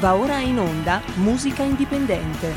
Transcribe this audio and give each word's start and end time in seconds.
Va 0.00 0.14
ora 0.14 0.38
in 0.38 0.58
onda 0.58 1.02
Musica 1.16 1.62
Indipendente. 1.62 2.56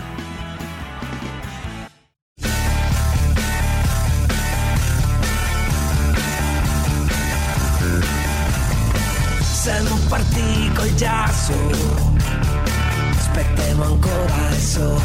Siamo 9.41 9.97
partiti 10.07 10.71
col 10.73 10.95
giasso, 10.95 11.53
aspettiamo 13.11 13.83
ancora 13.83 14.49
il 14.49 14.55
sole 14.55 15.01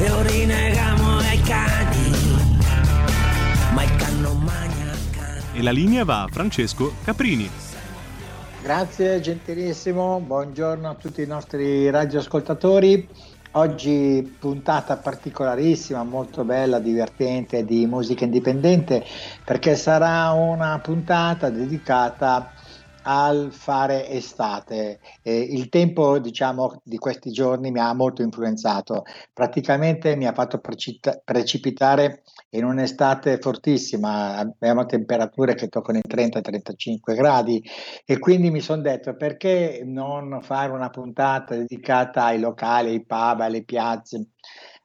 e 0.00 0.10
ora 0.10 0.28
rinegamo 0.28 1.18
ai 1.18 1.40
cani, 1.42 2.10
ma 3.74 3.84
il 3.84 3.94
canno 3.94 4.32
magna 4.34 4.90
cani. 5.12 5.42
E 5.52 5.62
la 5.62 5.70
linea 5.70 6.04
va 6.04 6.22
a 6.22 6.28
Francesco 6.28 6.94
Caprini. 7.04 7.71
Grazie 8.62 9.18
gentilissimo, 9.18 10.20
buongiorno 10.20 10.88
a 10.88 10.94
tutti 10.94 11.20
i 11.20 11.26
nostri 11.26 11.90
radioascoltatori. 11.90 13.08
Oggi 13.54 14.36
puntata 14.38 14.98
particolarissima, 14.98 16.04
molto 16.04 16.44
bella, 16.44 16.78
divertente 16.78 17.64
di 17.64 17.86
musica 17.86 18.22
indipendente 18.22 19.04
perché 19.44 19.74
sarà 19.74 20.30
una 20.30 20.78
puntata 20.78 21.50
dedicata 21.50 22.52
al 23.02 23.48
fare 23.50 24.08
estate. 24.08 25.00
Eh, 25.22 25.40
il 25.40 25.68
tempo, 25.68 26.20
diciamo, 26.20 26.80
di 26.84 26.98
questi 26.98 27.32
giorni 27.32 27.72
mi 27.72 27.80
ha 27.80 27.92
molto 27.94 28.22
influenzato. 28.22 29.02
Praticamente 29.32 30.14
mi 30.14 30.28
ha 30.28 30.32
fatto 30.32 30.60
precipitare 31.24 32.22
in 32.54 32.64
un'estate 32.64 33.38
fortissima. 33.38 34.36
Abbiamo 34.36 34.86
temperature 34.86 35.54
che 35.54 35.68
toccano 35.68 35.98
i 35.98 36.02
30-35 36.06 37.14
gradi 37.14 37.62
e 38.04 38.18
quindi 38.18 38.50
mi 38.50 38.60
sono 38.60 38.82
detto 38.82 39.14
perché 39.16 39.82
non 39.84 40.40
fare 40.42 40.72
una 40.72 40.90
puntata 40.90 41.54
dedicata 41.54 42.24
ai 42.24 42.40
locali, 42.40 42.90
ai 42.90 43.04
pub, 43.04 43.40
alle 43.40 43.64
piazze 43.64 44.28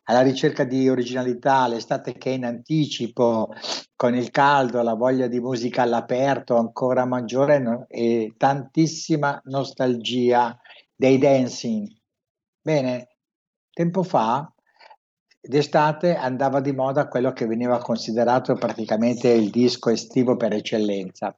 alla 0.09 0.21
ricerca 0.21 0.63
di 0.63 0.87
originalità, 0.87 1.67
l'estate 1.67 2.13
che 2.13 2.31
è 2.31 2.33
in 2.35 2.45
anticipo, 2.45 3.49
con 3.95 4.15
il 4.15 4.31
caldo, 4.31 4.81
la 4.81 4.93
voglia 4.93 5.27
di 5.27 5.39
musica 5.39 5.81
all'aperto 5.81 6.55
ancora 6.55 7.05
maggiore 7.05 7.85
e 7.89 8.33
tantissima 8.37 9.39
nostalgia 9.45 10.57
dei 10.95 11.17
dancing. 11.17 11.87
Bene, 12.61 13.17
tempo 13.71 14.03
fa, 14.03 14.49
d'estate, 15.47 16.15
andava 16.15 16.59
di 16.59 16.71
moda 16.71 17.07
quello 17.07 17.31
che 17.33 17.45
veniva 17.45 17.79
considerato 17.79 18.53
praticamente 18.55 19.29
il 19.29 19.49
disco 19.49 19.89
estivo 19.89 20.35
per 20.35 20.53
eccellenza. 20.53 21.35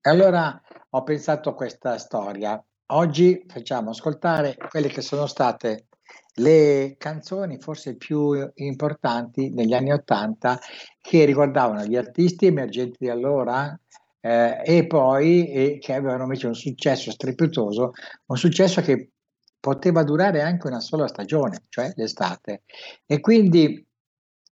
E 0.00 0.10
allora 0.10 0.60
ho 0.90 1.02
pensato 1.02 1.50
a 1.50 1.54
questa 1.54 1.98
storia. 1.98 2.62
Oggi 2.90 3.44
facciamo 3.46 3.90
ascoltare 3.90 4.56
quelle 4.70 4.88
che 4.88 5.02
sono 5.02 5.26
state 5.26 5.88
le 6.38 6.94
canzoni 6.98 7.58
forse 7.58 7.96
più 7.96 8.50
importanti 8.54 9.50
negli 9.50 9.74
anni 9.74 9.92
Ottanta 9.92 10.58
che 11.00 11.24
riguardavano 11.24 11.84
gli 11.84 11.96
artisti 11.96 12.46
emergenti 12.46 12.96
di 13.00 13.08
allora 13.08 13.78
eh, 14.20 14.60
e 14.64 14.86
poi 14.86 15.50
e 15.50 15.78
che 15.78 15.94
avevano 15.94 16.22
invece 16.22 16.46
un 16.46 16.54
successo 16.54 17.10
strepitoso, 17.10 17.92
un 18.26 18.36
successo 18.36 18.80
che 18.80 19.10
poteva 19.60 20.02
durare 20.02 20.42
anche 20.42 20.66
una 20.66 20.80
sola 20.80 21.06
stagione, 21.06 21.64
cioè 21.68 21.92
l'estate. 21.96 22.62
E 23.06 23.20
quindi 23.20 23.84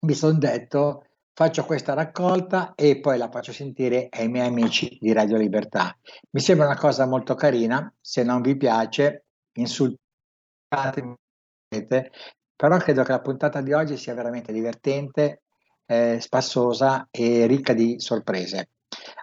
mi 0.01 0.13
sono 0.13 0.37
detto 0.37 1.05
faccio 1.33 1.63
questa 1.63 1.93
raccolta 1.93 2.73
e 2.75 2.99
poi 2.99 3.17
la 3.17 3.29
faccio 3.29 3.53
sentire 3.53 4.07
ai 4.09 4.27
miei 4.27 4.47
amici 4.47 4.97
di 4.99 5.13
Radio 5.13 5.37
Libertà. 5.37 5.97
Mi 6.31 6.41
sembra 6.41 6.65
una 6.65 6.77
cosa 6.77 7.05
molto 7.05 7.35
carina, 7.35 7.93
se 8.01 8.23
non 8.23 8.41
vi 8.41 8.57
piace 8.57 9.25
insultatemi 9.53 11.15
però 12.55 12.77
credo 12.77 13.03
che 13.03 13.11
la 13.11 13.21
puntata 13.21 13.61
di 13.61 13.71
oggi 13.73 13.95
sia 13.95 14.13
veramente 14.13 14.51
divertente, 14.51 15.43
eh, 15.85 16.19
spassosa 16.19 17.07
e 17.09 17.45
ricca 17.45 17.73
di 17.73 17.99
sorprese. 17.99 18.71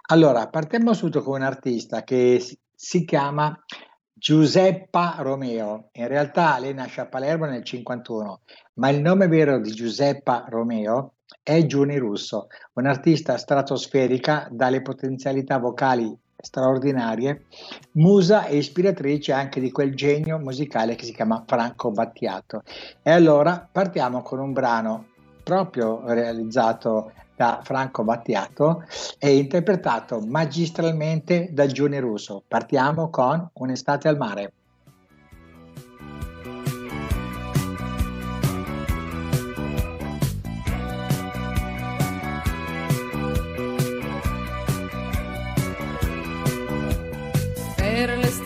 Allora, 0.09 0.47
partiamo 0.47 0.93
subito 0.93 1.21
con 1.21 1.35
un 1.35 1.43
artista 1.43 2.03
che 2.03 2.43
si, 2.73 3.05
chiama 3.05 3.55
Giuseppa 4.19 5.17
Romeo. 5.19 5.89
In 5.91 6.07
realtà 6.07 6.57
lei 6.57 6.73
nasce 6.73 7.01
a 7.01 7.05
Palermo 7.05 7.45
nel 7.45 7.63
51, 7.63 8.41
ma 8.75 8.89
il 8.89 8.99
nome 8.99 9.27
vero 9.27 9.59
di 9.59 9.71
Giuseppa 9.71 10.45
Romeo 10.49 11.13
è 11.43 11.63
Giuni 11.67 11.97
Russo, 11.97 12.47
un'artista 12.73 13.37
stratosferica 13.37 14.47
dalle 14.49 14.81
potenzialità 14.81 15.59
vocali 15.59 16.17
straordinarie, 16.35 17.45
musa 17.93 18.45
e 18.45 18.57
ispiratrice 18.57 19.33
anche 19.33 19.59
di 19.59 19.69
quel 19.69 19.93
genio 19.93 20.39
musicale 20.39 20.95
che 20.95 21.05
si 21.05 21.13
chiama 21.13 21.43
Franco 21.45 21.91
Battiato. 21.91 22.63
E 23.03 23.11
allora 23.11 23.69
partiamo 23.71 24.23
con 24.23 24.39
un 24.39 24.51
brano 24.51 25.09
proprio 25.43 26.01
realizzato 26.05 27.11
da 27.37 27.61
Franco 27.63 28.03
Battiato 28.03 28.83
e 29.19 29.37
interpretato 29.37 30.19
magistralmente 30.19 31.49
da 31.51 31.67
Giuni 31.67 31.99
Russo. 31.99 32.43
Partiamo 32.45 33.09
con 33.09 33.47
Un'estate 33.53 34.07
al 34.07 34.17
mare. 34.17 34.51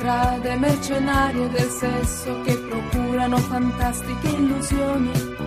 strade 0.02 0.56
mercenarie 0.56 1.47
del 1.50 1.69
sesso 1.69 2.41
che 2.41 2.58
procurano 2.58 3.38
fantastiche 3.38 4.29
illusioni. 4.29 5.41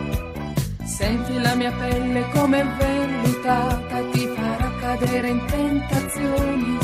Senti 0.97 1.41
la 1.41 1.57
mia 1.57 1.73
pelle 1.73 2.25
come 2.31 2.63
vellutata, 2.79 4.01
ti 4.13 4.29
farà 4.29 4.71
cadere 4.79 5.29
in 5.29 5.45
tentazioni. 5.47 6.79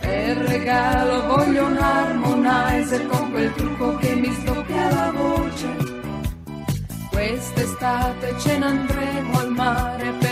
Per 0.00 0.36
regalo 0.38 1.26
voglio 1.28 1.66
un 1.66 1.76
harmonizer 1.76 3.06
con 3.06 3.30
quel 3.30 3.54
trucco 3.54 3.96
che 3.98 4.16
mi 4.16 4.32
sdoppia 4.32 4.90
la 4.90 5.12
voce. 5.12 5.68
Quest'estate 7.08 8.34
ce 8.40 8.58
ne 8.58 8.64
andremo 8.64 9.38
al 9.38 9.50
mare 9.52 10.12
per 10.18 10.31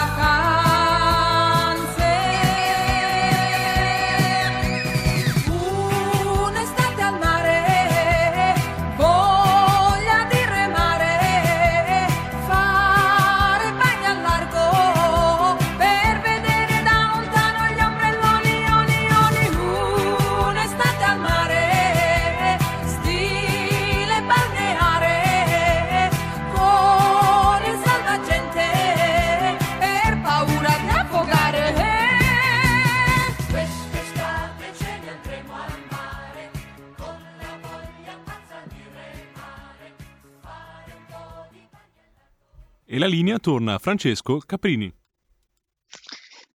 Linea 43.11 43.37
torna 43.39 43.77
Francesco 43.77 44.39
Caprini. 44.45 44.91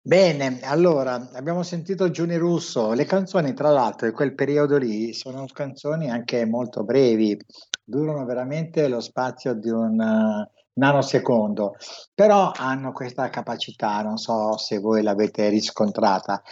Bene, 0.00 0.61
allora 0.62 1.31
abbiamo 1.35 1.62
sentito 1.62 2.11
Giuni 2.11 2.37
Russo. 2.37 2.93
Le 2.93 3.05
canzoni, 3.05 3.53
tra 3.53 3.70
l'altro, 3.70 4.06
di 4.06 4.14
quel 4.14 4.35
periodo 4.35 4.79
lì 4.79 5.12
sono 5.12 5.44
canzoni 5.53 6.11
anche 6.11 6.47
molto 6.47 6.82
brevi, 6.82 7.37
durano 7.85 8.25
veramente 8.25 8.88
lo 8.88 9.00
spazio 9.00 9.53
di 9.53 9.69
un 9.69 9.99
uh, 9.99 10.49
nanosecondo, 10.75 11.75
però 12.14 12.53
hanno 12.55 12.93
questa 12.93 13.29
capacità, 13.29 14.00
non 14.02 14.17
so 14.17 14.56
se 14.56 14.79
voi 14.79 15.02
l'avete 15.02 15.49
riscontrata, 15.49 16.43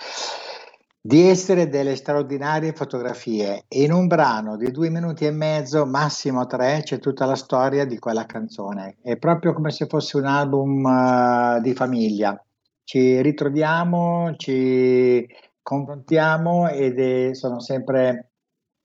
di 1.07 1.29
essere 1.29 1.69
delle 1.69 1.97
straordinarie 1.97 2.73
fotografie. 2.73 3.65
In 3.69 3.93
un 3.93 4.07
brano 4.07 4.57
di 4.57 4.71
due 4.71 4.89
minuti 4.89 5.27
e 5.27 5.31
mezzo, 5.31 5.85
massimo 5.85 6.47
tre, 6.47 6.81
c'è 6.83 6.99
tutta 6.99 7.27
la 7.27 7.35
storia 7.35 7.85
di 7.85 7.99
quella 7.99 8.25
canzone. 8.25 8.97
È 9.03 9.19
proprio 9.19 9.53
come 9.53 9.71
se 9.71 9.87
fosse 9.87 10.17
un 10.17 10.25
album 10.25 10.83
uh, 10.83 11.61
di 11.61 11.75
famiglia 11.75 12.43
ci 12.85 13.21
ritroviamo, 13.21 14.35
ci 14.37 15.27
confrontiamo 15.61 16.69
ed 16.69 16.99
è, 16.99 17.35
sono 17.35 17.61
sempre, 17.61 18.31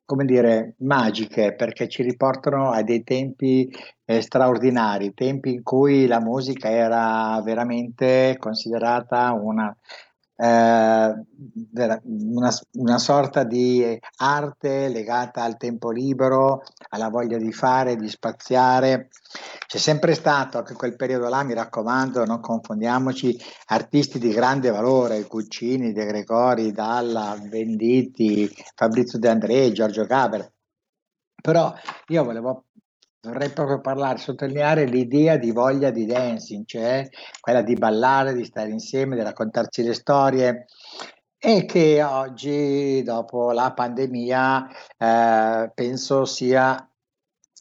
come 0.03 0.25
dire, 0.25 0.75
magiche 0.79 1.53
perché 1.53 1.87
ci 1.87 2.03
riportano 2.03 2.71
a 2.71 2.81
dei 2.81 3.03
tempi 3.03 3.69
eh, 4.05 4.21
straordinari, 4.21 5.13
tempi 5.13 5.53
in 5.53 5.63
cui 5.63 6.07
la 6.07 6.19
musica 6.19 6.69
era 6.69 7.41
veramente 7.43 8.35
considerata 8.39 9.31
una 9.33 9.73
eh, 10.41 11.25
una, 11.65 12.59
una, 12.71 12.97
sorta 12.97 13.43
di 13.43 13.99
arte 14.17 14.87
legata 14.87 15.43
al 15.43 15.57
tempo 15.57 15.91
libero, 15.91 16.63
alla 16.89 17.09
voglia 17.09 17.37
di 17.37 17.51
fare, 17.51 17.97
di 17.97 18.07
spaziare. 18.07 19.09
C'è 19.67 19.77
sempre 19.77 20.13
stato 20.13 20.57
anche 20.57 20.73
quel 20.75 20.95
periodo 20.95 21.27
là, 21.27 21.43
mi 21.43 21.53
raccomando, 21.53 22.23
non 22.23 22.39
confondiamoci, 22.39 23.37
artisti 23.67 24.17
di 24.17 24.29
grande 24.29 24.69
valore, 24.69 25.23
Guccini, 25.23 25.91
De 25.91 26.05
Gregori, 26.05 26.71
Dalla, 26.71 27.37
Venditti, 27.41 28.49
Fabrizio 28.75 29.19
De 29.19 29.27
André, 29.27 29.73
Giorgio 29.73 30.05
Gaber. 30.05 30.49
Però 31.41 31.73
io 32.07 32.23
volevo 32.23 32.65
Vorrei 33.21 33.49
proprio 33.49 33.81
parlare, 33.81 34.17
sottolineare 34.17 34.85
l'idea 34.85 35.35
di 35.35 35.51
voglia 35.51 35.89
di 35.89 36.05
dancing, 36.05 36.63
cioè 36.65 37.05
quella 37.41 37.61
di 37.61 37.73
ballare, 37.73 38.33
di 38.33 38.45
stare 38.45 38.69
insieme, 38.69 39.17
di 39.17 39.23
raccontarci 39.23 39.83
le 39.83 39.93
storie. 39.93 40.65
E 41.37 41.65
che 41.65 42.01
oggi, 42.01 43.01
dopo 43.03 43.51
la 43.51 43.73
pandemia, 43.73 44.67
eh, 44.97 45.71
penso 45.73 46.23
sia 46.23 46.88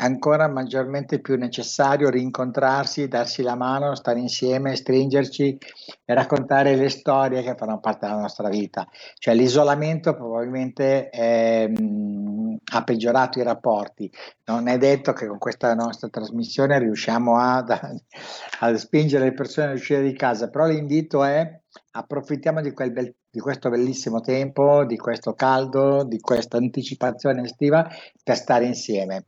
ancora 0.01 0.49
maggiormente 0.49 1.21
più 1.21 1.37
necessario 1.37 2.11
rincontrarsi, 2.11 3.09
darsi 3.09 3.43
la 3.43 3.57
mano, 3.57 3.95
stare 3.95 4.21
insieme, 4.21 4.77
stringerci 4.77 5.59
e 6.05 6.15
raccontare 6.15 6.77
le 6.77 6.89
storie 6.89 7.43
che 7.43 7.55
fanno 7.57 7.81
parte 7.81 8.07
della 8.07 8.21
nostra 8.21 8.49
vita. 8.49 8.87
Cioè 9.17 9.35
l'isolamento 9.35 10.15
probabilmente 10.15 11.09
è, 11.11 11.67
mh, 11.67 12.59
ha 12.73 12.85
peggiorato 12.85 13.41
i 13.41 13.43
rapporti. 13.43 14.11
Non 14.45 14.69
è 14.69 14.79
detto 14.79 15.13
che 15.13 15.27
con 15.27 15.39
questa 15.39 15.75
nostra 15.75 16.09
trasmissione 16.09 16.79
riusciamo 16.79 17.37
a, 17.37 17.65
a 18.61 18.77
spingere 18.77 19.25
le 19.25 19.33
persone 19.33 19.71
a 19.71 19.75
uscire 19.75 20.03
di 20.03 20.13
casa, 20.15 20.49
però 20.49 20.67
l'invito 20.67 21.25
è 21.25 21.61
approfittiamo 21.91 22.61
di, 22.61 22.73
bel, 22.73 23.15
di 23.29 23.41
questo 23.41 23.69
bellissimo 23.69 24.21
tempo, 24.21 24.85
di 24.85 24.97
questo 24.97 25.35
caldo, 25.35 26.05
di 26.05 26.21
questa 26.21 26.57
anticipazione 26.57 27.43
estiva 27.43 27.89
per 28.23 28.37
stare 28.37 28.65
insieme. 28.65 29.27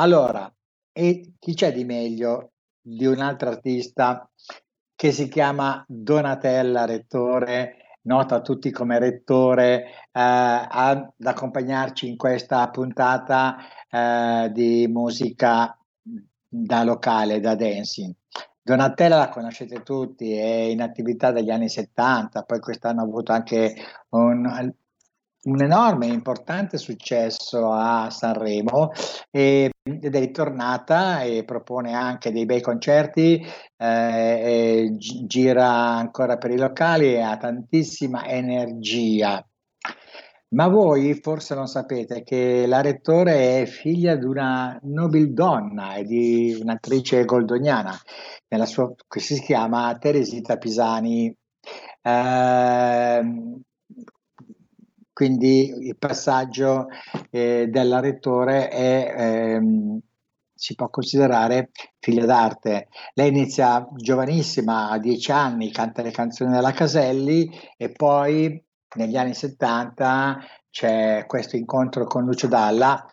Allora, 0.00 0.52
e 0.92 1.34
chi 1.40 1.54
c'è 1.54 1.72
di 1.72 1.84
meglio 1.84 2.52
di 2.80 3.04
un 3.04 3.20
altro 3.20 3.48
artista 3.50 4.30
che 4.94 5.10
si 5.10 5.28
chiama 5.28 5.84
Donatella 5.88 6.84
Rettore, 6.84 7.98
nota 8.02 8.36
a 8.36 8.40
tutti 8.40 8.70
come 8.70 9.00
Rettore, 9.00 9.82
eh, 9.82 9.90
ad 10.12 11.10
accompagnarci 11.20 12.08
in 12.08 12.16
questa 12.16 12.68
puntata 12.70 13.56
eh, 13.90 14.50
di 14.52 14.86
musica 14.88 15.76
da 16.48 16.84
locale, 16.84 17.40
da 17.40 17.56
dancing. 17.56 18.14
Donatella 18.62 19.16
la 19.16 19.28
conoscete 19.28 19.82
tutti, 19.82 20.32
è 20.32 20.44
in 20.44 20.80
attività 20.80 21.32
dagli 21.32 21.50
anni 21.50 21.68
70, 21.68 22.42
poi 22.44 22.60
quest'anno 22.60 23.00
ha 23.00 23.04
avuto 23.04 23.32
anche 23.32 23.74
un, 24.10 24.72
un 25.42 25.62
enorme 25.62 26.06
e 26.06 26.12
importante 26.12 26.78
successo 26.78 27.72
a 27.72 28.10
Sanremo 28.10 28.92
e, 29.30 29.70
ed 30.00 30.14
è 30.14 30.18
ritornata 30.18 31.22
e 31.22 31.44
propone 31.44 31.94
anche 31.94 32.30
dei 32.32 32.44
bei 32.44 32.60
concerti, 32.60 33.44
eh, 33.76 34.94
gira 34.96 35.68
ancora 35.68 36.36
per 36.36 36.50
i 36.50 36.58
locali 36.58 37.14
e 37.14 37.20
ha 37.20 37.36
tantissima 37.36 38.26
energia. 38.26 39.42
Ma 40.50 40.66
voi 40.68 41.12
forse 41.14 41.54
non 41.54 41.66
sapete 41.66 42.22
che 42.22 42.66
la 42.66 42.80
rettore 42.80 43.60
è 43.60 43.66
figlia 43.66 44.16
di 44.16 44.24
una 44.24 44.78
nobildonna 44.82 45.96
e 45.96 46.04
di 46.04 46.56
un'attrice 46.58 47.26
goldoniana, 47.26 47.94
sua, 48.64 48.94
che 49.06 49.20
si 49.20 49.40
chiama 49.42 49.94
Teresita 49.98 50.56
Pisani. 50.56 51.34
Eh, 52.00 53.22
quindi 55.18 55.70
il 55.88 55.96
passaggio 55.98 56.86
eh, 57.30 57.66
della 57.68 57.98
rettore 57.98 58.68
è, 58.68 59.14
ehm, 59.16 59.98
si 60.54 60.76
può 60.76 60.88
considerare 60.90 61.72
figlia 61.98 62.24
d'arte. 62.24 62.86
Lei 63.14 63.30
inizia 63.30 63.84
giovanissima, 63.96 64.90
a 64.90 64.98
dieci 65.00 65.32
anni, 65.32 65.72
canta 65.72 66.02
le 66.02 66.12
canzoni 66.12 66.52
della 66.52 66.70
Caselli 66.70 67.50
e 67.76 67.90
poi 67.90 68.64
negli 68.94 69.16
anni 69.16 69.34
70 69.34 70.38
c'è 70.70 71.24
questo 71.26 71.56
incontro 71.56 72.04
con 72.04 72.24
Lucio 72.24 72.46
Dalla 72.46 73.04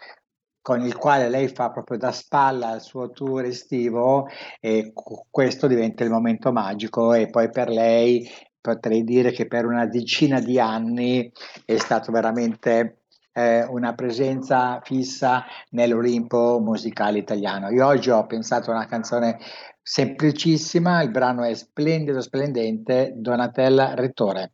con 0.62 0.82
il 0.82 0.96
quale 0.96 1.28
lei 1.30 1.48
fa 1.48 1.72
proprio 1.72 1.98
da 1.98 2.12
spalla 2.12 2.68
al 2.70 2.82
suo 2.82 3.10
tour 3.10 3.46
estivo 3.46 4.28
e 4.60 4.94
questo 5.30 5.66
diventa 5.66 6.04
il 6.04 6.12
momento 6.12 6.52
magico 6.52 7.14
e 7.14 7.30
poi 7.32 7.50
per 7.50 7.70
lei 7.70 8.28
potrei 8.66 9.04
dire 9.04 9.30
che 9.30 9.46
per 9.46 9.68
una 9.68 9.86
decina 9.86 10.40
di 10.40 10.60
anni 10.60 11.32
è 11.66 11.78
stato 11.78 12.12
veramente 12.12 13.02
eh, 13.32 13.64
una 13.64 13.94
presenza 13.94 14.82
fissa 14.84 15.46
nell'Olimpo 15.70 16.60
musicale 16.60 17.20
italiano. 17.20 17.70
Io 17.70 17.86
oggi 17.86 18.10
ho 18.10 18.26
pensato 18.26 18.72
a 18.72 18.76
una 18.76 18.88
canzone 18.88 19.38
semplicissima, 19.84 21.04
il 21.04 21.12
brano 21.12 21.44
è 21.44 21.54
splendido, 21.54 22.22
splendente, 22.22 23.14
Donatella 23.16 23.94
Rettore. 23.94 24.52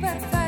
perfecto. 0.00 0.45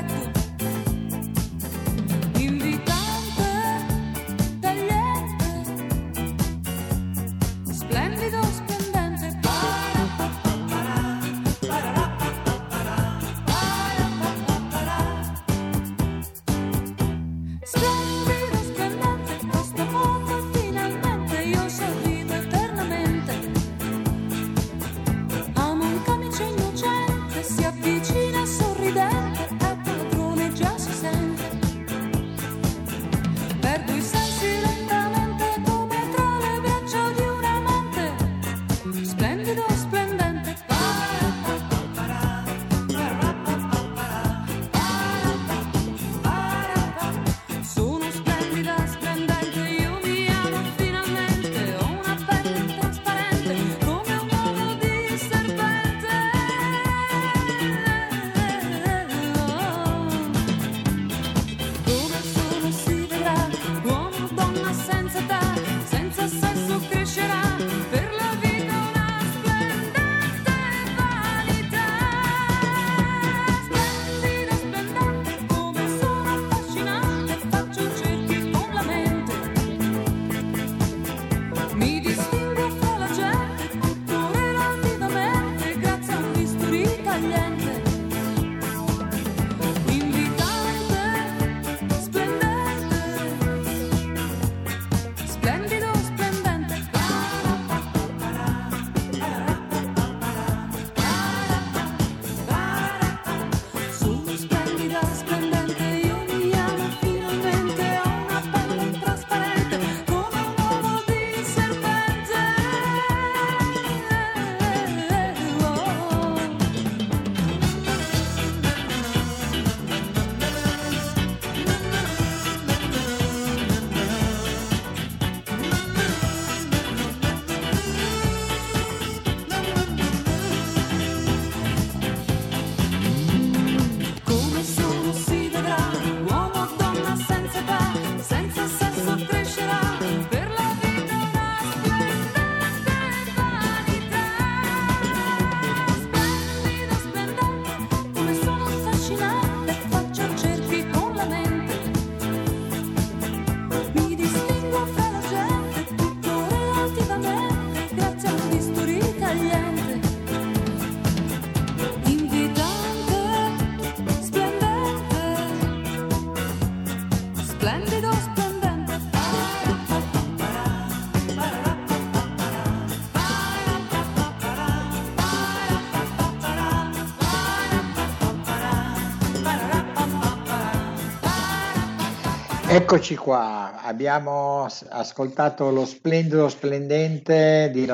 Eccoci 182.80 183.16
qua, 183.16 183.82
abbiamo 183.82 184.64
ascoltato 184.64 185.68
lo 185.70 185.84
splendido 185.84 186.48
splendente 186.48 187.70
di 187.72 187.84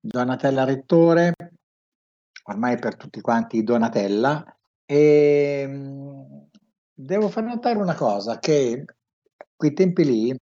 Donatella 0.00 0.64
Rettore, 0.64 1.32
ormai 2.46 2.76
per 2.76 2.96
tutti 2.96 3.20
quanti 3.20 3.62
Donatella, 3.62 4.44
e 4.84 5.64
mm, 5.68 6.22
devo 6.92 7.28
far 7.28 7.44
notare 7.44 7.78
una 7.78 7.94
cosa, 7.94 8.40
che 8.40 8.84
quei 9.54 9.72
tempi 9.72 10.04
lì, 10.04 10.36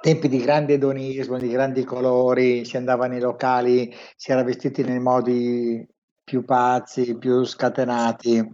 tempi 0.00 0.28
di 0.28 0.38
grande 0.38 0.74
edonismo, 0.74 1.38
di 1.38 1.48
grandi 1.48 1.82
colori, 1.82 2.64
si 2.64 2.76
andava 2.76 3.08
nei 3.08 3.20
locali, 3.20 3.92
si 4.14 4.30
era 4.30 4.44
vestiti 4.44 4.84
nei 4.84 5.00
modi 5.00 5.84
più 6.22 6.44
pazzi, 6.44 7.18
più 7.18 7.42
scatenati. 7.42 8.48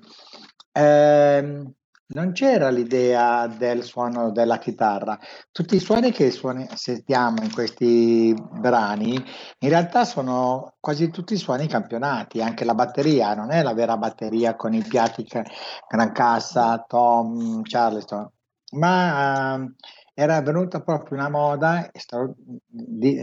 Eh, 0.72 1.74
non 2.16 2.32
c'era 2.32 2.70
l'idea 2.70 3.46
del 3.46 3.82
suono 3.82 4.30
della 4.30 4.56
chitarra. 4.56 5.18
Tutti 5.52 5.76
i 5.76 5.80
suoni 5.80 6.12
che 6.12 6.30
suoni, 6.30 6.66
sentiamo 6.74 7.42
in 7.42 7.52
questi 7.52 8.34
brani, 8.52 9.22
in 9.58 9.68
realtà 9.68 10.06
sono 10.06 10.76
quasi 10.80 11.10
tutti 11.10 11.36
suoni 11.36 11.68
campionati, 11.68 12.40
anche 12.40 12.64
la 12.64 12.74
batteria 12.74 13.34
non 13.34 13.50
è 13.52 13.62
la 13.62 13.74
vera 13.74 13.98
batteria 13.98 14.56
con 14.56 14.72
i 14.72 14.82
piatti 14.82 15.26
gran 15.26 16.12
cassa, 16.12 16.82
tom, 16.88 17.60
charleston, 17.62 18.30
ma 18.72 19.54
uh, 19.56 19.74
era 20.14 20.40
venuta 20.40 20.80
proprio 20.80 21.18
una 21.18 21.28
moda 21.28 21.90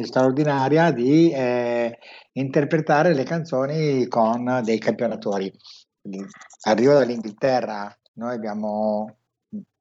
straordinaria 0.03 0.91
di 0.91 1.31
eh, 1.31 1.97
interpretare 2.33 3.15
le 3.15 3.23
canzoni 3.23 4.07
con 4.07 4.61
dei 4.63 4.77
campionatori. 4.77 5.51
Arrivo 6.65 6.93
dall'Inghilterra, 6.93 7.97
noi 8.13 8.35
abbiamo 8.35 9.17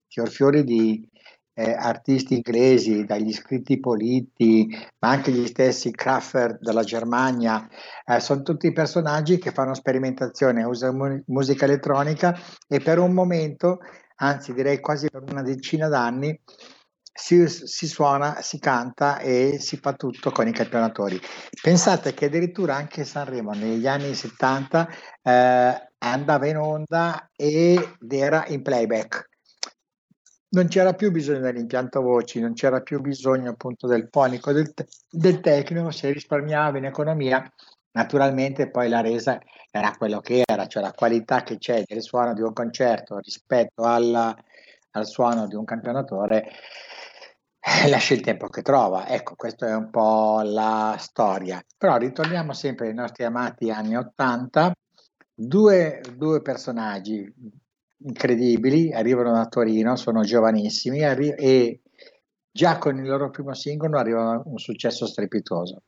fior 0.08 0.28
fiori 0.28 0.64
di 0.64 1.08
eh, 1.54 1.72
artisti 1.72 2.34
inglesi, 2.34 3.04
dagli 3.04 3.32
scritti 3.32 3.78
Politi, 3.78 4.68
ma 5.00 5.10
anche 5.10 5.30
gli 5.30 5.46
stessi 5.46 5.90
Kraffer 5.90 6.58
della 6.58 6.82
Germania, 6.82 7.68
eh, 8.04 8.20
sono 8.20 8.42
tutti 8.42 8.72
personaggi 8.72 9.38
che 9.38 9.52
fanno 9.52 9.74
sperimentazione, 9.74 10.64
usano 10.64 10.92
mu- 10.92 11.22
musica 11.26 11.64
elettronica 11.64 12.34
e 12.66 12.80
per 12.80 12.98
un 12.98 13.12
momento, 13.12 13.80
anzi 14.16 14.52
direi 14.54 14.80
quasi 14.80 15.10
per 15.10 15.22
una 15.30 15.42
decina 15.42 15.88
d'anni, 15.88 16.38
si, 17.14 17.46
si, 17.46 17.86
suona, 17.86 18.40
si 18.40 18.58
canta 18.58 19.18
e 19.18 19.58
si 19.60 19.76
fa 19.76 19.92
tutto 19.92 20.30
con 20.30 20.48
i 20.48 20.52
campionatori. 20.52 21.20
Pensate 21.60 22.14
che 22.14 22.26
addirittura 22.26 22.74
anche 22.74 23.04
Sanremo 23.04 23.52
negli 23.52 23.86
anni 23.86 24.14
70 24.14 24.88
eh, 25.22 25.91
andava 26.10 26.46
in 26.46 26.56
onda 26.56 27.30
ed 27.36 27.96
era 28.08 28.46
in 28.48 28.62
playback. 28.62 29.28
Non 30.50 30.68
c'era 30.68 30.92
più 30.92 31.10
bisogno 31.10 31.40
dell'impianto 31.40 32.02
voci, 32.02 32.40
non 32.40 32.52
c'era 32.52 32.80
più 32.80 33.00
bisogno 33.00 33.50
appunto 33.50 33.86
del 33.86 34.08
fonico, 34.10 34.52
del, 34.52 34.72
del 35.10 35.40
tecnico, 35.40 35.90
si 35.90 36.10
risparmiava 36.12 36.76
in 36.78 36.84
economia. 36.84 37.42
Naturalmente 37.92 38.70
poi 38.70 38.88
la 38.88 39.00
resa 39.00 39.38
era 39.70 39.94
quello 39.96 40.20
che 40.20 40.42
era, 40.44 40.66
cioè 40.66 40.82
la 40.82 40.92
qualità 40.92 41.42
che 41.42 41.58
c'è 41.58 41.82
del 41.86 42.02
suono 42.02 42.34
di 42.34 42.42
un 42.42 42.52
concerto 42.52 43.18
rispetto 43.18 43.84
alla, 43.84 44.36
al 44.92 45.06
suono 45.06 45.46
di 45.46 45.54
un 45.54 45.64
campionatore 45.64 46.50
eh, 47.64 47.88
lascia 47.88 48.14
il 48.14 48.20
tempo 48.20 48.48
che 48.48 48.62
trova. 48.62 49.06
Ecco, 49.06 49.36
questa 49.36 49.68
è 49.68 49.74
un 49.74 49.88
po' 49.88 50.40
la 50.42 50.96
storia. 50.98 51.62
Però 51.78 51.96
ritorniamo 51.96 52.52
sempre 52.52 52.88
ai 52.88 52.94
nostri 52.94 53.24
amati 53.24 53.70
anni 53.70 53.96
Ottanta. 53.96 54.72
Due, 55.34 56.00
due 56.16 56.42
personaggi 56.42 57.32
incredibili 58.04 58.92
arrivano 58.92 59.32
da 59.32 59.46
Torino, 59.46 59.96
sono 59.96 60.22
giovanissimi 60.22 61.02
arri- 61.02 61.34
e 61.34 61.80
già 62.50 62.78
con 62.78 62.98
il 62.98 63.06
loro 63.08 63.30
primo 63.30 63.54
singolo 63.54 63.98
arrivano 63.98 64.30
a 64.30 64.42
un 64.44 64.58
successo 64.58 65.06
strepitoso. 65.06 65.82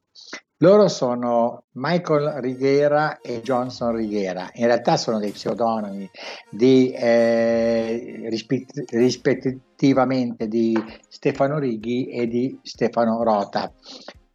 Loro 0.58 0.88
sono 0.88 1.64
Michael 1.72 2.40
Righiera 2.40 3.20
e 3.20 3.42
Johnson 3.42 3.96
Righiera, 3.96 4.48
in 4.54 4.66
realtà 4.66 4.96
sono 4.96 5.18
dei 5.18 5.32
pseudonimi 5.32 6.08
di, 6.48 6.90
eh, 6.92 8.26
rispet- 8.28 8.90
rispettivamente 8.92 10.46
di 10.48 10.74
Stefano 11.08 11.58
Righi 11.58 12.06
e 12.06 12.28
di 12.28 12.58
Stefano 12.62 13.22
Rota. 13.22 13.70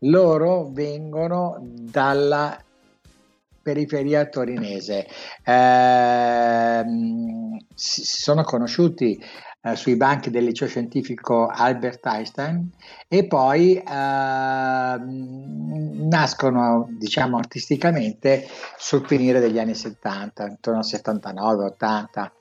Loro 0.03 0.69
vengono 0.71 1.57
dalla 1.61 2.55
periferia 3.69 4.25
torinese. 4.27 5.05
Eh, 5.43 6.83
si 7.75 8.03
sono 8.03 8.43
conosciuti 8.43 9.23
eh, 9.61 9.75
sui 9.75 9.95
banchi 9.95 10.31
del 10.31 10.45
liceo 10.45 10.67
scientifico 10.67 11.45
Albert 11.45 12.03
Einstein 12.07 12.67
e 13.07 13.27
poi 13.27 13.75
eh, 13.75 13.83
nascono, 16.07 16.87
diciamo, 16.97 17.37
artisticamente 17.37 18.47
sul 18.75 19.05
finire 19.05 19.39
degli 19.39 19.59
anni 19.59 19.75
70, 19.75 20.47
intorno 20.47 20.79
al 20.79 20.85
79-80. 20.85 22.31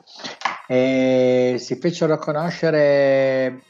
E 0.67 1.57
si 1.59 1.77
fecero 1.77 2.17
conoscere 2.17 3.63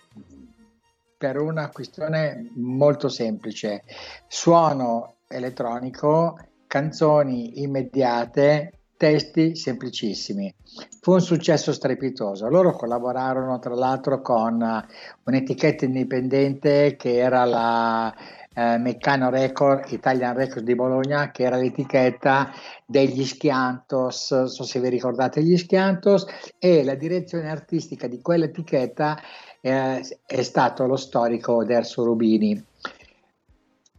per 1.17 1.41
una 1.41 1.69
questione 1.71 2.53
molto 2.55 3.09
semplice, 3.09 3.83
suono 4.29 5.17
elettronico, 5.29 6.39
canzoni 6.69 7.63
immediate, 7.63 8.73
testi 8.97 9.57
semplicissimi. 9.57 10.55
Fu 11.01 11.13
un 11.13 11.21
successo 11.21 11.73
strepitoso. 11.73 12.49
Loro 12.49 12.73
collaborarono 12.73 13.59
tra 13.59 13.75
l'altro 13.75 14.21
con 14.21 14.63
eh, 14.63 14.85
un'etichetta 15.25 15.87
indipendente 15.87 16.97
che 16.97 17.17
era 17.17 17.45
la 17.45 18.15
eh, 18.59 18.77
Meccano 18.77 19.31
Record, 19.31 19.91
Italian 19.93 20.35
Record 20.35 20.65
di 20.65 20.75
Bologna, 20.75 21.31
che 21.31 21.45
era 21.45 21.57
l'etichetta 21.57 22.51
degli 22.85 23.25
Schiantos, 23.25 24.33
non 24.33 24.49
so 24.49 24.65
se 24.65 24.81
vi 24.81 24.89
ricordate 24.89 25.43
gli 25.43 25.57
Schiantos, 25.57 26.27
e 26.59 26.83
la 26.83 26.95
direzione 26.95 27.49
artistica 27.49 28.09
di 28.09 28.21
quell'etichetta 28.21 29.21
eh, 29.61 30.01
è 30.27 30.43
stato 30.43 30.87
lo 30.87 30.97
storico 30.97 31.65
Derso 31.65 32.05
Rubini 32.05 32.63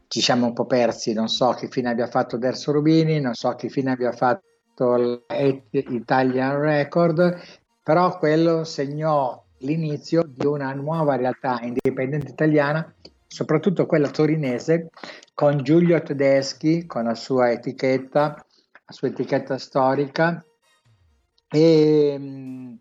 ci 0.09 0.21
siamo 0.21 0.47
un 0.47 0.53
po' 0.53 0.65
persi, 0.65 1.13
non 1.13 1.27
so 1.27 1.51
che 1.51 1.67
fine 1.69 1.89
abbia 1.89 2.07
fatto 2.07 2.37
Derso 2.37 2.71
Rubini, 2.71 3.21
non 3.21 3.35
so 3.35 3.53
che 3.53 3.69
fine 3.69 3.91
abbia 3.91 4.11
fatto 4.11 4.95
l'Italian 4.95 6.59
Record, 6.59 7.39
però 7.83 8.17
quello 8.17 8.63
segnò 8.63 9.41
l'inizio 9.59 10.23
di 10.27 10.47
una 10.47 10.73
nuova 10.73 11.15
realtà 11.15 11.59
indipendente 11.61 12.31
italiana, 12.31 12.91
soprattutto 13.27 13.85
quella 13.85 14.09
torinese, 14.09 14.89
con 15.35 15.61
Giulio 15.61 16.01
Tedeschi, 16.01 16.87
con 16.87 17.03
la 17.03 17.13
sua 17.13 17.51
etichetta, 17.51 18.33
la 18.33 18.91
sua 18.91 19.09
etichetta 19.09 19.59
storica, 19.59 20.43
e, 21.47 22.79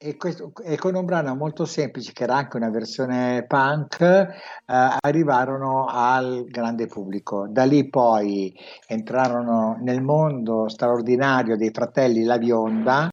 e, 0.00 0.16
questo, 0.16 0.52
e 0.62 0.76
con 0.76 0.94
un 0.94 1.04
brano 1.04 1.34
molto 1.34 1.64
semplice, 1.64 2.12
che 2.12 2.22
era 2.22 2.36
anche 2.36 2.56
una 2.56 2.70
versione 2.70 3.44
punk, 3.46 4.00
eh, 4.00 4.28
arrivarono 4.64 5.86
al 5.86 6.44
grande 6.48 6.86
pubblico. 6.86 7.46
Da 7.48 7.64
lì 7.64 7.88
poi 7.88 8.54
entrarono 8.86 9.76
nel 9.82 10.00
mondo 10.00 10.68
straordinario 10.68 11.56
dei 11.56 11.70
fratelli 11.72 12.22
La 12.22 12.38
Bionda 12.38 13.10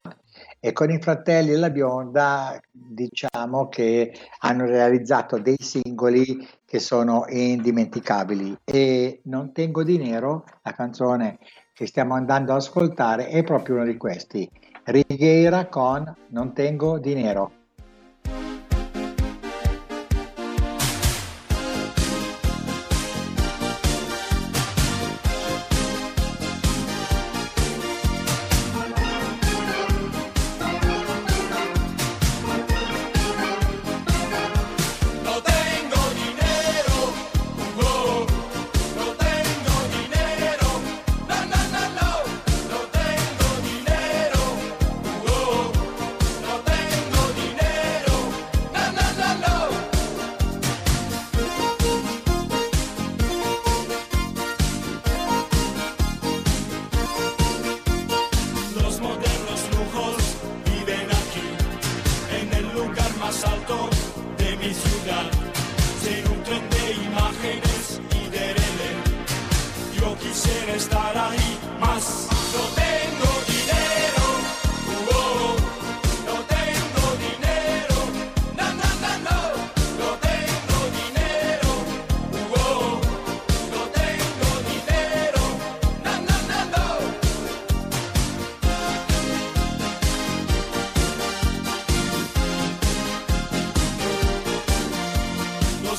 e 0.60 0.72
con 0.74 0.92
i 0.92 1.02
fratelli 1.02 1.56
La 1.56 1.72
Bionda 1.72 2.60
diciamo 2.72 3.68
che 3.68 4.14
hanno 4.40 4.66
realizzato 4.66 5.40
dei 5.40 5.58
singoli 5.60 6.48
che 6.66 6.80
sono 6.80 7.26
indimenticabili 7.28 8.60
e 8.64 9.22
Non 9.24 9.52
tengo 9.54 9.84
di 9.84 9.98
nero, 9.98 10.44
la 10.62 10.72
canzone 10.74 11.40
che 11.74 11.88
stiamo 11.88 12.14
andando 12.14 12.52
ad 12.52 12.60
ascoltare, 12.60 13.28
è 13.28 13.44
proprio 13.44 13.76
uno 13.76 13.86
di 13.86 13.98
questi. 13.98 14.50
Righiera 14.88 15.68
con 15.68 16.06
Non 16.30 16.54
tengo 16.54 17.00
dinero. 17.00 17.55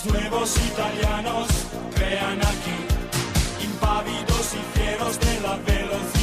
Nuevos 0.07 0.57
italianos 0.57 1.49
crean 1.95 2.39
aquí, 2.41 3.65
impávidos 3.65 4.55
y 4.55 4.79
fieros 4.79 5.19
de 5.21 5.41
la 5.41 5.57
velocidad. 5.57 6.16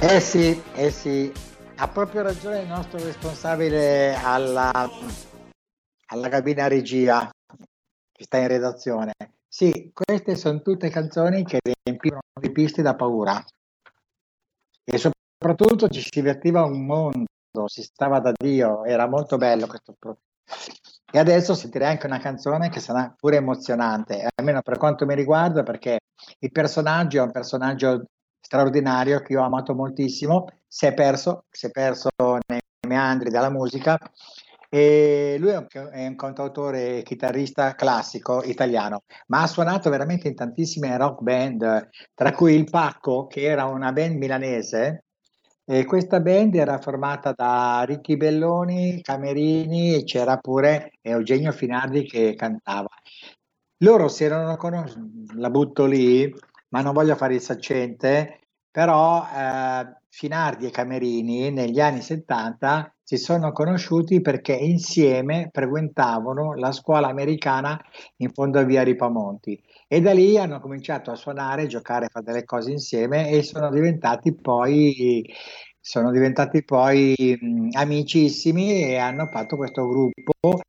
Eh 0.00 0.20
sì, 0.20 0.62
eh 0.76 0.92
sì, 0.92 1.32
ha 1.78 1.88
proprio 1.88 2.22
ragione 2.22 2.60
il 2.60 2.68
nostro 2.68 3.02
responsabile 3.02 4.14
alla, 4.14 4.70
alla 6.06 6.28
cabina 6.28 6.68
regia 6.68 7.28
che 8.12 8.22
sta 8.22 8.38
in 8.38 8.46
redazione. 8.46 9.12
Sì, 9.48 9.90
queste 9.92 10.36
sono 10.36 10.62
tutte 10.62 10.88
canzoni 10.88 11.42
che 11.42 11.58
riempivano 11.82 12.20
le 12.40 12.52
piste 12.52 12.80
da 12.80 12.94
paura. 12.94 13.44
E 14.84 14.98
soprattutto 14.98 15.88
ci 15.88 16.00
si 16.00 16.10
divertiva 16.12 16.62
un 16.62 16.86
mondo, 16.86 17.26
si 17.66 17.82
stava 17.82 18.20
da 18.20 18.30
Dio, 18.32 18.84
era 18.84 19.08
molto 19.08 19.36
bello 19.36 19.66
questo 19.66 19.96
pro- 19.98 20.18
E 21.10 21.18
adesso 21.18 21.54
sentirei 21.54 21.88
anche 21.88 22.06
una 22.06 22.20
canzone 22.20 22.68
che 22.68 22.78
sarà 22.78 23.12
pure 23.18 23.36
emozionante, 23.38 24.28
almeno 24.36 24.62
per 24.62 24.78
quanto 24.78 25.06
mi 25.06 25.16
riguarda, 25.16 25.64
perché 25.64 25.98
il 26.38 26.52
personaggio 26.52 27.18
è 27.18 27.22
un 27.22 27.32
personaggio 27.32 28.04
straordinario 28.48 29.20
che 29.20 29.34
io 29.34 29.42
ho 29.42 29.44
amato 29.44 29.74
moltissimo, 29.74 30.46
si 30.66 30.86
è 30.86 30.94
perso, 30.94 31.44
si 31.50 31.66
è 31.66 31.70
perso 31.70 32.08
nei 32.46 32.60
meandri 32.88 33.28
della 33.28 33.50
musica 33.50 33.98
e 34.70 35.36
lui 35.38 35.50
è 35.50 35.56
un, 35.58 35.66
è 35.90 36.06
un 36.06 36.16
cantautore 36.16 37.02
chitarrista 37.02 37.74
classico 37.74 38.42
italiano, 38.42 39.02
ma 39.26 39.42
ha 39.42 39.46
suonato 39.46 39.90
veramente 39.90 40.28
in 40.28 40.34
tantissime 40.34 40.96
rock 40.96 41.20
band, 41.20 41.90
tra 42.14 42.32
cui 42.32 42.54
il 42.54 42.64
Pacco, 42.70 43.26
che 43.26 43.42
era 43.42 43.66
una 43.66 43.92
band 43.92 44.16
milanese. 44.16 45.04
E 45.66 45.84
questa 45.84 46.20
band 46.20 46.54
era 46.54 46.78
formata 46.78 47.32
da 47.36 47.82
Ricchi 47.86 48.16
Belloni, 48.16 49.02
Camerini 49.02 49.94
e 49.94 50.04
c'era 50.04 50.38
pure 50.38 50.92
Eugenio 51.02 51.52
Finardi 51.52 52.04
che 52.04 52.34
cantava. 52.34 52.88
Loro 53.82 54.08
si 54.08 54.24
erano 54.24 54.56
conosciuti, 54.56 55.36
la 55.36 55.50
butto 55.50 55.84
lì, 55.84 56.34
ma 56.68 56.80
non 56.82 56.92
voglio 56.92 57.16
fare 57.16 57.34
il 57.34 57.40
saccente, 57.40 58.40
però 58.70 59.24
eh, 59.24 59.98
Finardi 60.08 60.66
e 60.66 60.70
Camerini 60.70 61.50
negli 61.50 61.80
anni 61.80 62.00
70 62.00 62.94
si 63.02 63.16
sono 63.16 63.52
conosciuti 63.52 64.20
perché 64.20 64.52
insieme 64.52 65.48
frequentavano 65.52 66.54
la 66.54 66.72
scuola 66.72 67.08
americana 67.08 67.80
in 68.16 68.30
fondo 68.32 68.58
a 68.58 68.64
via 68.64 68.82
Ripamonti 68.82 69.58
e 69.86 70.00
da 70.00 70.12
lì 70.12 70.36
hanno 70.36 70.60
cominciato 70.60 71.10
a 71.10 71.14
suonare, 71.14 71.66
giocare, 71.66 72.08
fare 72.10 72.24
delle 72.24 72.44
cose 72.44 72.70
insieme 72.70 73.30
e 73.30 73.42
sono 73.42 73.70
diventati 73.70 74.34
poi, 74.34 75.24
sono 75.80 76.10
diventati 76.10 76.64
poi 76.64 77.14
mh, 77.40 77.68
amicissimi 77.72 78.82
e 78.82 78.96
hanno 78.96 79.26
fatto 79.26 79.56
questo 79.56 79.86
gruppo 79.88 80.60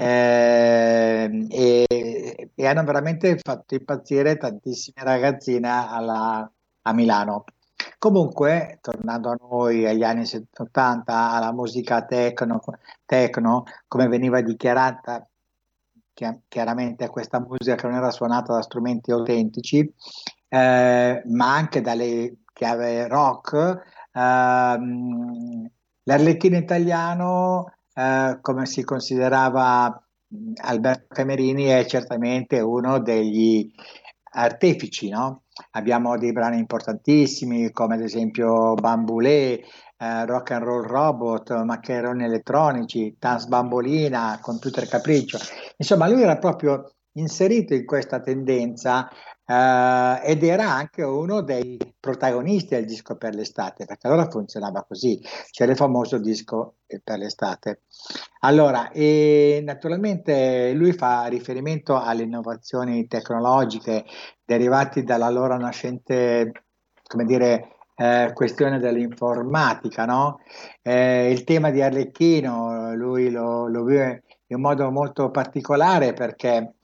eh, 0.00 1.46
e, 1.50 2.50
e 2.54 2.66
hanno 2.66 2.84
veramente 2.84 3.36
fatto 3.38 3.74
impazzire 3.74 4.36
tantissime 4.38 5.02
ragazzine 5.04 5.68
alla- 5.68 6.50
a 6.82 6.92
Milano. 6.94 7.44
Comunque, 7.98 8.78
tornando 8.80 9.30
a 9.30 9.36
noi 9.38 9.86
agli 9.86 10.02
anni 10.02 10.24
70, 10.24 11.32
alla 11.32 11.52
musica 11.52 12.04
techno, 12.06 12.60
techno 13.04 13.64
come 13.86 14.08
veniva 14.08 14.40
dichiarata 14.40 15.26
chia- 16.12 16.38
chiaramente 16.48 17.08
questa 17.08 17.40
musica 17.40 17.74
che 17.74 17.86
non 17.86 17.96
era 17.96 18.10
suonata 18.10 18.54
da 18.54 18.62
strumenti 18.62 19.10
autentici, 19.12 19.78
eh, 20.48 21.22
ma 21.26 21.54
anche 21.54 21.80
dalle 21.80 22.36
chiave 22.52 23.06
rock, 23.08 23.82
ehm, 24.12 25.70
l'Arlecchino 26.04 26.56
italiano, 26.56 27.72
eh, 27.94 28.38
come 28.40 28.66
si 28.66 28.82
considerava 28.84 30.02
Alberto 30.62 31.06
Camerini, 31.08 31.64
è 31.64 31.84
certamente 31.86 32.60
uno 32.60 33.00
degli 33.00 33.70
artefici, 34.32 35.08
no? 35.08 35.42
Abbiamo 35.72 36.16
dei 36.16 36.32
brani 36.32 36.58
importantissimi 36.58 37.70
come 37.72 37.96
ad 37.96 38.02
esempio 38.02 38.74
Bambulé, 38.74 39.60
eh, 39.96 40.24
Rock 40.24 40.52
and 40.52 40.64
Roll 40.64 40.86
Robot, 40.86 41.62
Maccheroni 41.62 42.24
elettronici, 42.24 43.16
Dance 43.18 43.48
Bambolina, 43.48 44.38
Computer 44.40 44.86
Capriccio. 44.86 45.38
Insomma, 45.76 46.08
lui 46.08 46.22
era 46.22 46.38
proprio 46.38 46.92
inserito 47.12 47.74
in 47.74 47.84
questa 47.84 48.20
tendenza 48.20 49.08
eh, 49.44 50.20
ed 50.24 50.44
era 50.44 50.70
anche 50.70 51.02
uno 51.02 51.40
dei 51.42 51.76
protagonisti 51.98 52.74
del 52.74 52.84
disco 52.84 53.16
per 53.16 53.34
l'estate, 53.34 53.84
perché 53.84 54.06
allora 54.06 54.28
funzionava 54.30 54.84
così, 54.86 55.20
c'era 55.50 55.72
il 55.72 55.76
famoso 55.76 56.18
disco 56.18 56.76
per 57.02 57.18
l'estate. 57.18 57.82
Allora, 58.40 58.90
e 58.90 59.60
naturalmente 59.64 60.72
lui 60.72 60.92
fa 60.92 61.26
riferimento 61.26 61.98
alle 61.98 62.22
innovazioni 62.22 63.06
tecnologiche 63.06 64.04
derivati 64.44 65.02
dalla 65.02 65.30
loro 65.30 65.56
nascente, 65.58 66.52
come 67.06 67.24
dire, 67.24 67.76
eh, 67.96 68.30
questione 68.32 68.78
dell'informatica, 68.78 70.06
no? 70.06 70.40
Eh, 70.80 71.30
il 71.30 71.44
tema 71.44 71.70
di 71.70 71.82
Arlecchino, 71.82 72.94
lui 72.94 73.30
lo, 73.30 73.66
lo 73.68 73.84
vive 73.84 74.22
in 74.46 74.60
modo 74.60 74.90
molto 74.90 75.30
particolare 75.30 76.12
perché 76.12 76.76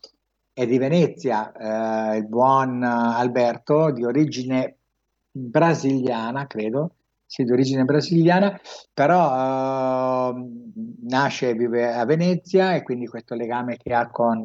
è 0.57 0.67
di 0.67 0.79
Venezia, 0.79 1.53
eh, 1.53 2.17
il 2.17 2.27
buon 2.29 2.83
Alberto, 2.83 3.91
di 3.91 4.07
origine 4.07 4.79
brasiliana, 5.31 6.47
credo, 6.47 6.93
sì, 7.27 7.45
di 7.45 7.53
origine 7.53 7.85
brasiliana, 7.85 8.59
però 8.95 10.31
eh, 10.31 10.47
nasce 11.03 11.51
e 11.51 11.55
vive 11.55 11.93
a 11.93 12.07
Venezia 12.07 12.75
e 12.75 12.83
quindi 12.83 13.07
questo 13.07 13.35
legame 13.35 13.77
che 13.77 13.93
ha 13.93 14.09
con, 14.09 14.43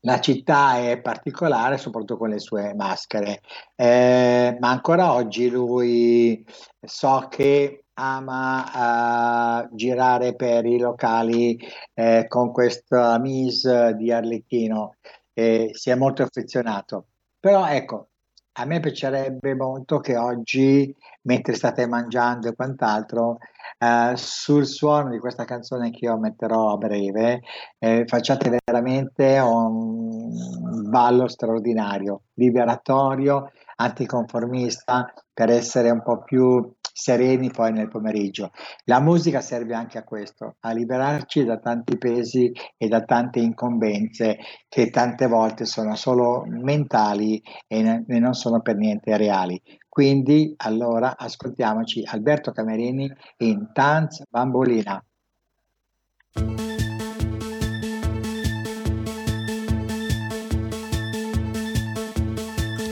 la 0.00 0.20
città 0.20 0.76
è 0.76 1.00
particolare, 1.00 1.78
soprattutto 1.78 2.18
con 2.18 2.28
le 2.28 2.38
sue 2.38 2.74
maschere, 2.74 3.40
eh, 3.74 4.54
ma 4.60 4.68
ancora 4.68 5.14
oggi 5.14 5.48
lui 5.48 6.44
so 6.78 7.26
che 7.30 7.81
ama 7.94 9.64
uh, 9.64 9.74
girare 9.74 10.34
per 10.34 10.64
i 10.66 10.78
locali 10.78 11.58
eh, 11.94 12.26
con 12.28 12.52
questa 12.52 13.18
mise 13.18 13.94
di 13.96 14.10
Arlecchino 14.12 14.96
e 15.32 15.70
si 15.72 15.90
è 15.90 15.94
molto 15.94 16.22
affezionato. 16.22 17.06
Però 17.38 17.66
ecco, 17.66 18.08
a 18.56 18.64
me 18.66 18.80
piacerebbe 18.80 19.54
molto 19.54 19.98
che 20.00 20.16
oggi, 20.16 20.94
mentre 21.22 21.54
state 21.54 21.86
mangiando 21.86 22.48
e 22.48 22.54
quant'altro, 22.54 23.38
eh, 23.78 24.12
sul 24.14 24.66
suono 24.66 25.10
di 25.10 25.18
questa 25.18 25.44
canzone 25.44 25.90
che 25.90 26.04
io 26.04 26.18
metterò 26.18 26.72
a 26.72 26.76
breve, 26.76 27.40
eh, 27.78 28.04
facciate 28.06 28.58
veramente 28.64 29.38
un 29.38 30.88
ballo 30.88 31.28
straordinario, 31.28 32.24
liberatorio, 32.34 33.50
anticonformista, 33.76 35.12
per 35.32 35.50
essere 35.50 35.90
un 35.90 36.02
po' 36.02 36.22
più 36.22 36.74
sereni 36.92 37.50
poi 37.50 37.72
nel 37.72 37.88
pomeriggio. 37.88 38.50
La 38.84 39.00
musica 39.00 39.40
serve 39.40 39.74
anche 39.74 39.98
a 39.98 40.04
questo, 40.04 40.56
a 40.60 40.72
liberarci 40.72 41.44
da 41.44 41.58
tanti 41.58 41.96
pesi 41.96 42.52
e 42.76 42.88
da 42.88 43.02
tante 43.02 43.40
incombenze 43.40 44.38
che 44.68 44.90
tante 44.90 45.26
volte 45.26 45.64
sono 45.64 45.96
solo 45.96 46.44
mentali 46.46 47.42
e, 47.66 48.04
non 48.06 48.34
sono 48.34 48.60
per 48.60 48.76
niente 48.76 49.16
reali. 49.16 49.60
Quindi 49.88 50.54
allora 50.58 51.16
ascoltiamoci 51.16 52.02
Alberto 52.04 52.52
Camerini 52.52 53.10
in 53.38 53.70
Tanz 53.72 54.22
Bambolina. 54.28 55.02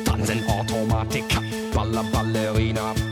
Tanzen 0.05 0.45
Automatik, 0.47 1.73
Balla 1.73 2.03
Ballerina. 2.03 3.10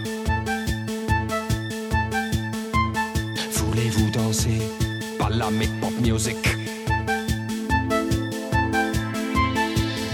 Balla 5.38 5.50
avec 5.54 5.70
pop 5.80 5.92
music. 6.00 6.36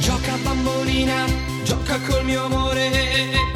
Gioca 0.01 0.37
bambolina, 0.45 1.25
gioca 1.65 1.99
col 2.07 2.25
mio 2.25 2.45
amore. 2.45 3.54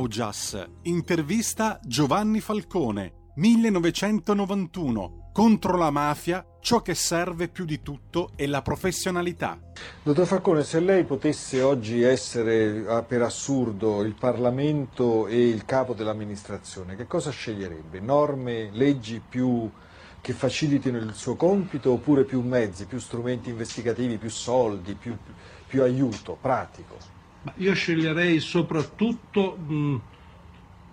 Augias, 0.00 0.66
intervista 0.84 1.78
Giovanni 1.84 2.40
Falcone, 2.40 3.32
1991. 3.34 5.28
Contro 5.30 5.76
la 5.76 5.90
mafia, 5.90 6.42
ciò 6.60 6.80
che 6.80 6.94
serve 6.94 7.48
più 7.48 7.66
di 7.66 7.82
tutto 7.82 8.30
è 8.34 8.46
la 8.46 8.62
professionalità. 8.62 9.60
Dottor 10.02 10.26
Falcone, 10.26 10.64
se 10.64 10.80
lei 10.80 11.04
potesse 11.04 11.60
oggi 11.60 12.00
essere 12.00 12.86
ah, 12.88 13.02
per 13.02 13.20
assurdo 13.20 14.02
il 14.02 14.14
Parlamento 14.14 15.26
e 15.26 15.48
il 15.48 15.66
capo 15.66 15.92
dell'amministrazione, 15.92 16.96
che 16.96 17.06
cosa 17.06 17.30
sceglierebbe? 17.30 18.00
Norme, 18.00 18.70
leggi 18.72 19.20
più 19.20 19.70
che 20.22 20.32
facilitino 20.32 20.96
il 20.96 21.12
suo 21.12 21.36
compito 21.36 21.92
oppure 21.92 22.24
più 22.24 22.40
mezzi, 22.40 22.86
più 22.86 22.98
strumenti 22.98 23.50
investigativi, 23.50 24.16
più 24.16 24.30
soldi, 24.30 24.94
più, 24.94 25.14
più 25.66 25.82
aiuto 25.82 26.38
pratico? 26.40 27.09
Io 27.56 27.72
sceglierei 27.74 28.38
soprattutto 28.38 29.56
mh, 29.56 30.00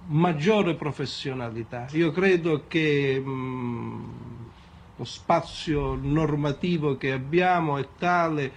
maggiore 0.08 0.76
professionalità. 0.76 1.88
Io 1.92 2.12
credo 2.12 2.68
che 2.68 3.20
mh, 3.20 4.52
lo 4.96 5.04
spazio 5.04 5.96
normativo 5.96 6.96
che 6.96 7.12
abbiamo 7.12 7.78
è 7.78 7.88
tale 7.98 8.54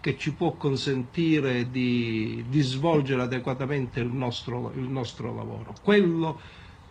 che 0.00 0.16
ci 0.16 0.32
può 0.32 0.52
consentire 0.52 1.70
di, 1.70 2.44
di 2.48 2.60
svolgere 2.60 3.22
adeguatamente 3.22 4.00
il 4.00 4.12
nostro, 4.12 4.72
il 4.74 4.88
nostro 4.88 5.34
lavoro. 5.34 5.74
Quello 5.82 6.40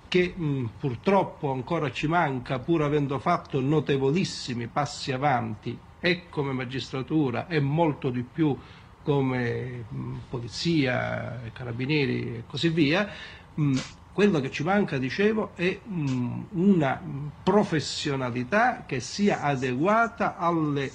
che 0.08 0.34
mh, 0.36 0.74
purtroppo 0.78 1.52
ancora 1.52 1.92
ci 1.92 2.08
manca, 2.08 2.60
pur 2.60 2.84
avendo 2.84 3.18
fatto 3.18 3.60
notevolissimi 3.60 4.68
passi 4.68 5.12
avanti, 5.12 5.78
e 6.00 6.28
come 6.30 6.52
magistratura 6.52 7.48
e 7.48 7.62
molto 7.62 8.10
di 8.10 8.24
più 8.24 8.58
come 9.04 9.86
mh, 9.88 10.16
polizia, 10.30 11.40
carabinieri 11.54 12.38
e 12.38 12.44
così 12.48 12.70
via, 12.70 13.10
mh, 13.54 13.78
quello 14.14 14.40
che 14.40 14.52
ci 14.52 14.64
manca, 14.64 14.98
dicevo, 14.98 15.52
è 15.56 15.80
mh, 15.84 16.46
una 16.52 17.02
professionalità 17.44 18.84
che 18.86 19.00
sia 19.00 19.42
adeguata 19.42 20.38
alle 20.38 20.92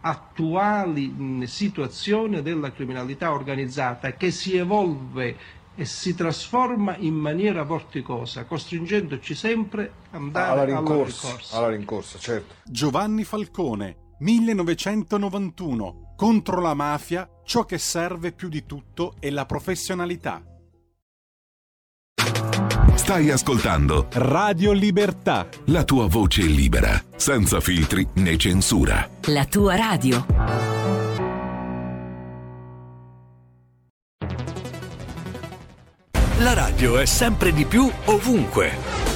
attuali 0.00 1.46
situazioni 1.46 2.40
della 2.40 2.70
criminalità 2.70 3.32
organizzata 3.32 4.12
che 4.12 4.30
si 4.30 4.56
evolve 4.56 5.36
e 5.74 5.84
si 5.84 6.14
trasforma 6.14 6.96
in 6.96 7.14
maniera 7.14 7.62
vorticosa, 7.64 8.44
costringendoci 8.44 9.34
sempre 9.34 9.92
ad 10.10 10.20
andare 10.20 10.50
alla 10.50 10.62
alla 10.62 10.64
rincorsa, 10.64 11.26
rincorsa. 11.28 11.56
alla 11.56 11.68
rincorsa, 11.68 12.18
certo. 12.18 12.54
Giovanni 12.64 13.24
Falcone, 13.24 13.96
1991. 14.18 16.05
Contro 16.16 16.62
la 16.62 16.72
mafia, 16.72 17.28
ciò 17.44 17.64
che 17.66 17.76
serve 17.76 18.32
più 18.32 18.48
di 18.48 18.64
tutto 18.64 19.16
è 19.20 19.28
la 19.28 19.44
professionalità. 19.44 20.42
Stai 22.94 23.30
ascoltando 23.30 24.06
Radio 24.12 24.72
Libertà. 24.72 25.46
la 25.66 25.84
tua 25.84 26.06
voce 26.06 26.40
libera, 26.40 26.98
senza 27.14 27.60
filtri 27.60 28.08
né 28.14 28.38
censura. 28.38 29.06
La 29.26 29.44
tua 29.44 29.76
radio. 29.76 30.24
La 36.38 36.54
radio 36.54 36.96
è 36.98 37.04
sempre 37.04 37.52
di 37.52 37.66
più 37.66 37.90
ovunque. 38.06 39.15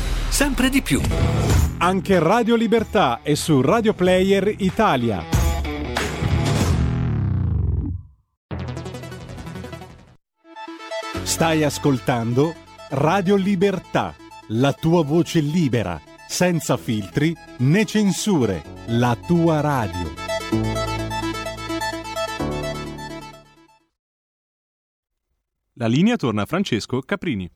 sempre 0.31 0.69
di 0.69 0.81
più. 0.81 1.01
Anche 1.79 2.17
Radio 2.19 2.55
Libertà 2.55 3.21
è 3.21 3.33
su 3.35 3.61
Radio 3.61 3.93
Player 3.93 4.55
Italia. 4.59 5.23
Stai 11.23 11.63
ascoltando 11.63 12.55
Radio 12.91 13.35
Libertà, 13.35 14.15
la 14.47 14.71
tua 14.73 15.03
voce 15.03 15.41
libera, 15.41 15.99
senza 16.27 16.77
filtri 16.77 17.35
né 17.57 17.85
censure, 17.85 18.63
la 18.87 19.17
tua 19.27 19.59
radio. 19.59 20.13
La 25.73 25.87
linea 25.87 26.15
torna 26.15 26.43
a 26.43 26.45
Francesco 26.45 27.01
Caprini. 27.01 27.49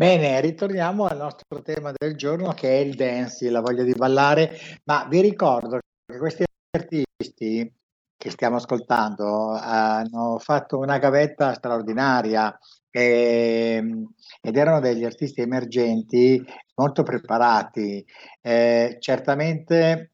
Bene, 0.00 0.40
ritorniamo 0.40 1.06
al 1.06 1.16
nostro 1.16 1.60
tema 1.60 1.90
del 1.92 2.14
giorno 2.14 2.52
che 2.52 2.68
è 2.68 2.76
il 2.84 2.94
dance, 2.94 3.50
la 3.50 3.60
voglia 3.60 3.82
di 3.82 3.94
ballare, 3.94 4.52
ma 4.84 5.04
vi 5.10 5.20
ricordo 5.20 5.80
che 6.06 6.18
questi 6.18 6.44
artisti 6.70 7.68
che 8.16 8.30
stiamo 8.30 8.56
ascoltando 8.56 9.50
hanno 9.50 10.38
fatto 10.38 10.78
una 10.78 10.98
gavetta 10.98 11.52
straordinaria 11.52 12.56
e- 12.90 14.04
ed 14.40 14.56
erano 14.56 14.78
degli 14.78 15.04
artisti 15.04 15.40
emergenti 15.40 16.44
molto 16.76 17.02
preparati. 17.02 18.04
Eh, 18.40 18.98
certamente 19.00 20.12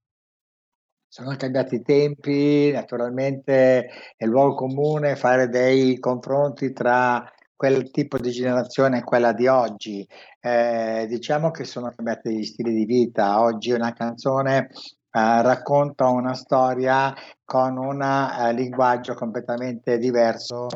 sono 1.08 1.36
cambiati 1.36 1.76
i 1.76 1.82
tempi, 1.82 2.70
naturalmente 2.72 3.88
è 4.16 4.24
luogo 4.24 4.54
comune 4.54 5.14
fare 5.16 5.48
dei 5.48 5.98
confronti 5.98 6.72
tra 6.72 7.22
quel 7.56 7.90
tipo 7.90 8.18
di 8.18 8.30
generazione 8.30 8.98
e 8.98 9.04
quella 9.04 9.32
di 9.32 9.46
oggi. 9.46 10.06
Eh, 10.40 11.06
diciamo 11.08 11.50
che 11.50 11.64
sono 11.64 11.92
cambiati 11.94 12.36
gli 12.36 12.44
stili 12.44 12.74
di 12.74 12.84
vita. 12.84 13.40
Oggi 13.40 13.72
una 13.72 13.92
canzone 13.92 14.68
eh, 15.16 15.42
racconta 15.42 16.08
una 16.08 16.34
storia 16.34 17.14
con 17.44 17.76
un 17.76 18.02
eh, 18.02 18.52
linguaggio 18.52 19.14
completamente 19.14 19.98
diverso 19.98 20.66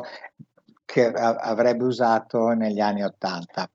che 0.85 1.11
avrebbe 1.11 1.83
usato 1.83 2.49
negli 2.49 2.79
anni 2.79 3.03
Ottanta. 3.03 3.69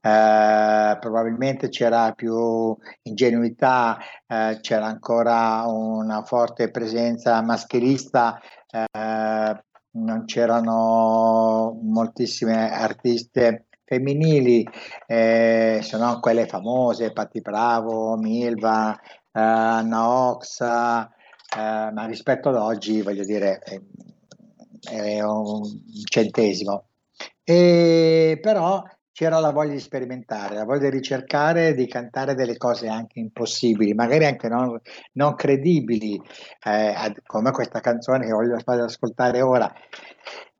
Eh, 0.00 0.96
probabilmente 1.00 1.68
c'era 1.68 2.12
più 2.12 2.76
ingenuità, 3.02 3.98
eh, 4.26 4.58
c'era 4.60 4.86
ancora 4.86 5.62
una 5.66 6.22
forte 6.24 6.70
presenza 6.70 7.40
maschilista, 7.40 8.40
eh, 8.68 9.64
non 9.92 10.24
c'erano 10.24 11.78
moltissime 11.82 12.70
artiste 12.70 13.66
femminili, 13.84 14.64
eh, 15.06 15.80
se 15.82 15.96
no 15.96 16.20
quelle 16.20 16.46
famose, 16.46 17.12
Patti 17.12 17.40
Bravo, 17.40 18.16
Milva, 18.16 18.94
eh, 18.96 19.40
Anna 19.40 20.36
eh, 20.38 21.90
ma 21.92 22.06
rispetto 22.06 22.50
ad 22.50 22.56
oggi 22.56 23.02
voglio 23.02 23.24
dire 23.24 23.58
è, 23.58 23.80
è 24.88 25.20
un 25.22 25.62
centesimo. 26.04 26.84
E 27.42 28.38
però 28.40 28.82
c'era 29.20 29.38
la 29.38 29.50
voglia 29.50 29.72
di 29.72 29.80
sperimentare, 29.80 30.54
la 30.54 30.64
voglia 30.64 30.88
di 30.88 30.96
ricercare, 30.96 31.74
di 31.74 31.86
cantare 31.86 32.34
delle 32.34 32.56
cose 32.56 32.88
anche 32.88 33.18
impossibili, 33.18 33.92
magari 33.92 34.24
anche 34.24 34.48
non, 34.48 34.80
non 35.12 35.34
credibili, 35.34 36.18
eh, 36.64 37.14
come 37.26 37.50
questa 37.50 37.80
canzone 37.80 38.24
che 38.24 38.32
voglio 38.32 38.58
fare 38.64 38.80
ascoltare 38.80 39.42
ora, 39.42 39.70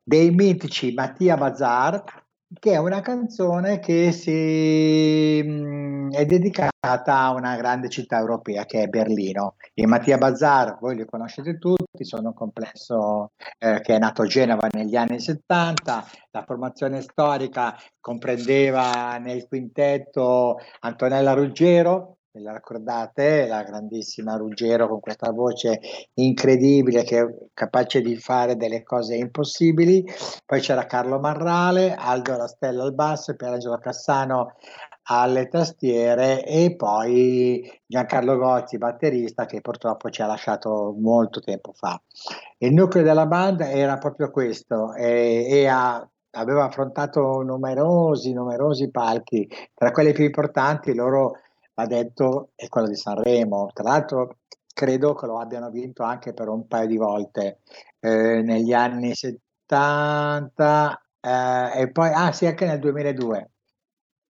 dei 0.03 0.29
mitici 0.29 0.93
Mattia 0.93 1.37
Bazar, 1.37 2.03
che 2.59 2.73
è 2.73 2.77
una 2.77 3.01
canzone 3.01 3.79
che 3.79 4.11
si, 4.11 5.41
mh, 5.43 5.90
è 6.11 6.25
dedicata 6.25 7.17
a 7.17 7.31
una 7.31 7.55
grande 7.55 7.89
città 7.89 8.17
europea 8.17 8.65
che 8.65 8.83
è 8.83 8.87
Berlino. 8.87 9.55
I 9.75 9.85
Mattia 9.85 10.17
Bazar, 10.17 10.77
voi 10.79 10.95
li 10.95 11.05
conoscete 11.05 11.57
tutti, 11.57 12.03
sono 12.03 12.29
un 12.29 12.33
complesso 12.33 13.31
eh, 13.57 13.81
che 13.81 13.95
è 13.95 13.99
nato 13.99 14.23
a 14.23 14.27
Genova 14.27 14.67
negli 14.71 14.95
anni 14.95 15.19
70. 15.19 16.05
La 16.31 16.43
formazione 16.45 17.01
storica 17.01 17.75
comprendeva 17.99 19.17
nel 19.17 19.47
quintetto 19.47 20.57
Antonella 20.79 21.33
Ruggero, 21.33 22.17
ve 22.31 22.41
la 22.41 22.53
ricordate? 22.53 23.47
La 23.47 23.63
grandissima 23.63 24.35
Ruggero 24.35 24.87
con 24.87 24.99
questa 24.99 25.31
voce 25.31 25.79
incredibile 26.15 27.03
che 27.03 27.19
è 27.19 27.25
capace 27.53 28.01
di 28.01 28.15
fare 28.15 28.55
delle 28.55 28.83
cose 28.83 29.15
impossibili. 29.15 30.05
Poi 30.45 30.59
c'era 30.61 30.85
Carlo 30.85 31.19
Marrale, 31.19 31.93
Aldo 31.93 32.37
Rastella 32.37 32.83
al 32.83 32.93
basso, 32.93 33.35
Pierangelo 33.35 33.77
Cassano 33.77 34.55
alle 35.03 35.47
tastiere 35.47 36.45
e 36.45 36.75
poi 36.75 37.69
Giancarlo 37.85 38.37
Gozzi, 38.37 38.77
batterista, 38.77 39.45
che 39.45 39.61
purtroppo 39.61 40.09
ci 40.09 40.21
ha 40.21 40.27
lasciato 40.27 40.95
molto 40.97 41.39
tempo 41.39 41.73
fa. 41.73 42.01
Il 42.57 42.73
nucleo 42.73 43.03
della 43.03 43.25
banda 43.25 43.69
era 43.69 43.97
proprio 43.97 44.29
questo 44.29 44.93
e, 44.93 45.47
e 45.49 45.67
ha- 45.67 46.07
aveva 46.31 46.65
affrontato 46.65 47.41
numerosi, 47.41 48.33
numerosi 48.33 48.89
palchi, 48.89 49.47
tra 49.73 49.91
quelli 49.91 50.13
più 50.13 50.23
importanti 50.23 50.93
loro, 50.93 51.39
va 51.73 51.85
detto, 51.85 52.51
è 52.55 52.67
quello 52.67 52.87
di 52.87 52.95
Sanremo. 52.95 53.69
Tra 53.73 53.89
l'altro 53.89 54.37
credo 54.73 55.13
che 55.13 55.25
lo 55.25 55.39
abbiano 55.39 55.69
vinto 55.69 56.03
anche 56.03 56.33
per 56.33 56.47
un 56.47 56.67
paio 56.67 56.87
di 56.87 56.97
volte 56.97 57.59
eh, 57.99 58.41
negli 58.41 58.73
anni 58.73 59.13
70 59.13 61.01
eh, 61.19 61.81
e 61.81 61.91
poi, 61.91 62.11
ah 62.13 62.31
sì, 62.31 62.45
anche 62.45 62.65
nel 62.65 62.79
2002. 62.79 63.49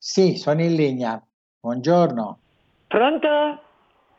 Sì, 0.02 0.38
sono 0.38 0.62
in 0.62 0.76
linea. 0.76 1.22
Buongiorno. 1.60 2.40
Pronto? 2.88 3.62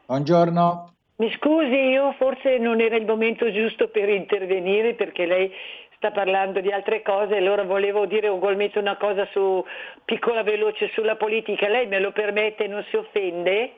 Buongiorno. 0.05 0.95
Mi 1.17 1.33
scusi, 1.33 1.75
io 1.75 2.13
forse 2.19 2.59
non 2.59 2.81
era 2.83 2.97
il 2.97 3.07
momento 3.07 3.51
giusto 3.51 3.89
per 3.89 4.11
intervenire 4.11 4.93
perché 4.95 5.25
lei 5.25 5.51
sta 5.97 6.11
parlando 6.11 6.61
di 6.61 6.71
altre 6.71 7.01
cose, 7.01 7.37
allora 7.37 7.65
volevo 7.65 8.05
dire 8.05 8.29
ugualmente 8.29 8.79
una 8.79 8.99
cosa 8.99 9.27
su 9.33 9.65
piccola 10.05 10.43
veloce 10.43 10.89
sulla 10.89 11.17
politica. 11.17 11.67
Lei 11.67 11.87
me 11.87 11.99
lo 11.99 12.13
permette, 12.13 12.67
non 12.67 12.85
si 12.91 12.97
offende? 12.97 13.73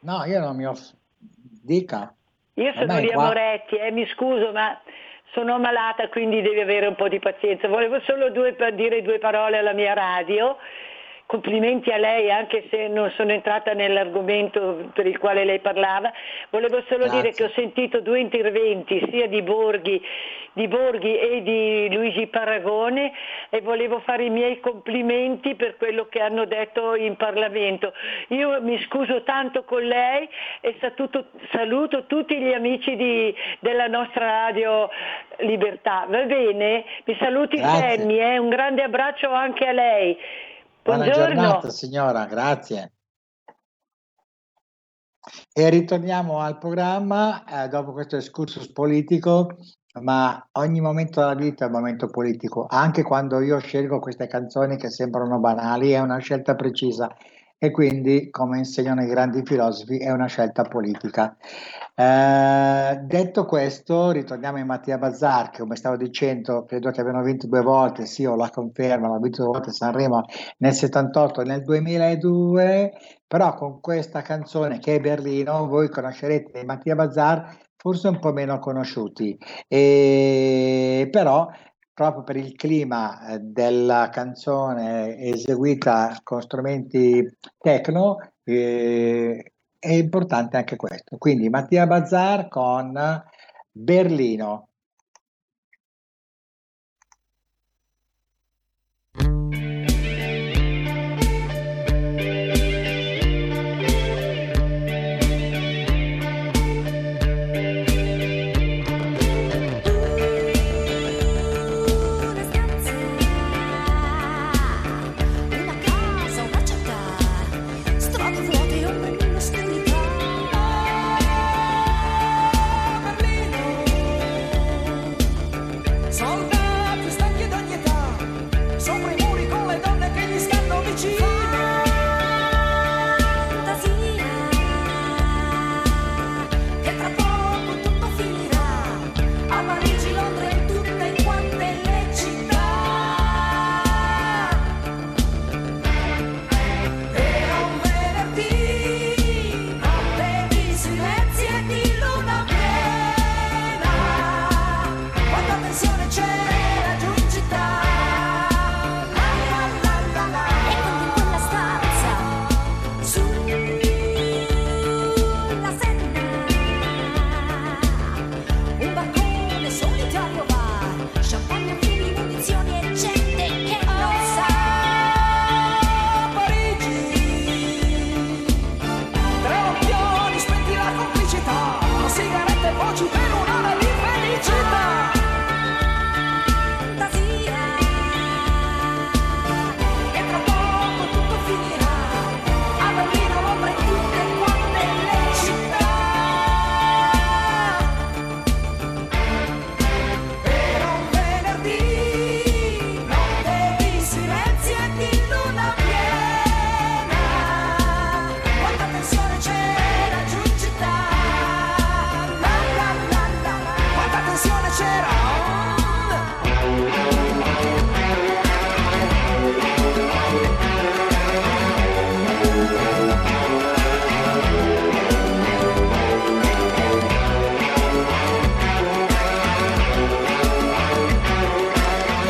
No, 0.00 0.24
io 0.24 0.40
non 0.40 0.56
mi 0.56 0.64
off... 0.64 0.90
Dica. 1.62 2.14
Io 2.54 2.72
sono 2.72 2.94
me 2.94 3.00
Lia 3.02 3.12
qua- 3.12 3.24
Moretti, 3.26 3.76
eh, 3.76 3.90
mi 3.90 4.06
scuso, 4.06 4.52
ma 4.52 4.80
sono 5.32 5.58
malata, 5.58 6.08
quindi 6.08 6.42
devi 6.42 6.60
avere 6.60 6.86
un 6.86 6.94
po' 6.94 7.08
di 7.08 7.18
pazienza. 7.18 7.68
Volevo 7.68 8.00
solo 8.00 8.30
due- 8.30 8.56
dire 8.74 9.02
due 9.02 9.18
parole 9.18 9.58
alla 9.58 9.72
mia 9.72 9.92
radio. 9.92 10.56
Complimenti 11.26 11.90
a 11.90 11.96
lei, 11.96 12.30
anche 12.30 12.68
se 12.70 12.86
non 12.86 13.10
sono 13.16 13.32
entrata 13.32 13.72
nell'argomento 13.72 14.90
per 14.94 15.08
il 15.08 15.18
quale 15.18 15.44
lei 15.44 15.58
parlava. 15.58 16.12
Volevo 16.50 16.80
solo 16.86 17.06
Grazie. 17.06 17.20
dire 17.20 17.34
che 17.34 17.44
ho 17.44 17.50
sentito 17.50 18.00
due 18.00 18.20
interventi, 18.20 19.04
sia 19.10 19.26
di 19.26 19.42
Borghi, 19.42 20.00
di 20.52 20.68
Borghi 20.68 21.18
e 21.18 21.42
di 21.42 21.92
Luigi 21.92 22.28
Paragone, 22.28 23.12
e 23.50 23.60
volevo 23.60 23.98
fare 23.98 24.26
i 24.26 24.30
miei 24.30 24.60
complimenti 24.60 25.56
per 25.56 25.76
quello 25.76 26.06
che 26.08 26.20
hanno 26.20 26.44
detto 26.44 26.94
in 26.94 27.16
Parlamento. 27.16 27.92
Io 28.28 28.62
mi 28.62 28.80
scuso 28.82 29.24
tanto 29.24 29.64
con 29.64 29.82
lei 29.82 30.28
e 30.60 30.76
saluto, 30.78 31.26
saluto 31.50 32.06
tutti 32.06 32.38
gli 32.38 32.52
amici 32.52 32.94
di- 32.94 33.34
della 33.58 33.88
nostra 33.88 34.26
radio 34.46 34.88
Libertà. 35.38 36.06
Va 36.08 36.22
bene? 36.22 36.84
Mi 37.04 37.16
saluti 37.18 37.56
Grazie. 37.56 38.34
Eh? 38.34 38.38
un 38.38 38.48
grande 38.48 38.84
abbraccio 38.84 39.28
anche 39.28 39.66
a 39.66 39.72
lei. 39.72 40.16
Buona 40.86 41.02
Buongiorno. 41.06 41.34
giornata 41.34 41.70
signora, 41.70 42.26
grazie. 42.26 42.92
E 45.52 45.68
ritorniamo 45.68 46.38
al 46.38 46.58
programma 46.58 47.42
eh, 47.44 47.66
dopo 47.66 47.90
questo 47.90 48.14
excursus 48.14 48.70
politico, 48.70 49.56
ma 50.00 50.48
ogni 50.52 50.80
momento 50.80 51.18
della 51.18 51.34
vita 51.34 51.64
è 51.64 51.66
un 51.66 51.74
momento 51.74 52.06
politico, 52.06 52.66
anche 52.70 53.02
quando 53.02 53.40
io 53.40 53.58
scelgo 53.58 53.98
queste 53.98 54.28
canzoni 54.28 54.76
che 54.76 54.88
sembrano 54.88 55.40
banali, 55.40 55.90
è 55.90 55.98
una 55.98 56.18
scelta 56.18 56.54
precisa 56.54 57.12
e 57.58 57.70
quindi, 57.70 58.28
come 58.30 58.58
insegnano 58.58 59.02
i 59.02 59.06
grandi 59.06 59.42
filosofi, 59.44 59.98
è 59.98 60.10
una 60.10 60.26
scelta 60.26 60.62
politica. 60.62 61.36
Eh, 61.94 63.00
detto 63.04 63.46
questo, 63.46 64.10
ritorniamo 64.10 64.58
in 64.58 64.66
Mattia 64.66 64.98
Bazzar, 64.98 65.50
che 65.50 65.60
come 65.60 65.76
stavo 65.76 65.96
dicendo, 65.96 66.64
credo 66.66 66.90
che 66.90 67.00
abbiano 67.00 67.22
vinto 67.22 67.46
due 67.46 67.62
volte, 67.62 68.04
sì, 68.04 68.26
ho 68.26 68.36
la 68.36 68.50
conferma, 68.50 69.06
hanno 69.06 69.18
vinto 69.18 69.42
due 69.42 69.52
volte 69.52 69.72
Sanremo 69.72 70.24
nel 70.58 70.74
78 70.74 71.40
e 71.40 71.44
nel 71.44 71.62
2002, 71.62 72.92
però 73.26 73.54
con 73.54 73.80
questa 73.80 74.20
canzone 74.20 74.78
che 74.78 74.96
è 74.96 75.00
Berlino, 75.00 75.66
voi 75.66 75.88
conoscerete 75.88 76.64
Mattia 76.64 76.94
Bazzar, 76.94 77.56
forse 77.76 78.08
un 78.08 78.18
po' 78.18 78.32
meno 78.32 78.58
conosciuti, 78.58 79.38
e 79.68 81.08
però 81.10 81.48
proprio 81.96 82.24
per 82.24 82.36
il 82.36 82.54
clima 82.56 83.26
eh, 83.26 83.38
della 83.38 84.10
canzone 84.12 85.16
eseguita 85.16 86.20
con 86.22 86.42
strumenti 86.42 87.26
techno, 87.56 88.18
eh, 88.44 89.52
è 89.78 89.92
importante 89.92 90.58
anche 90.58 90.76
questo. 90.76 91.16
Quindi 91.16 91.48
Mattia 91.48 91.86
Bazzar 91.86 92.48
con 92.48 93.00
Berlino. 93.72 94.68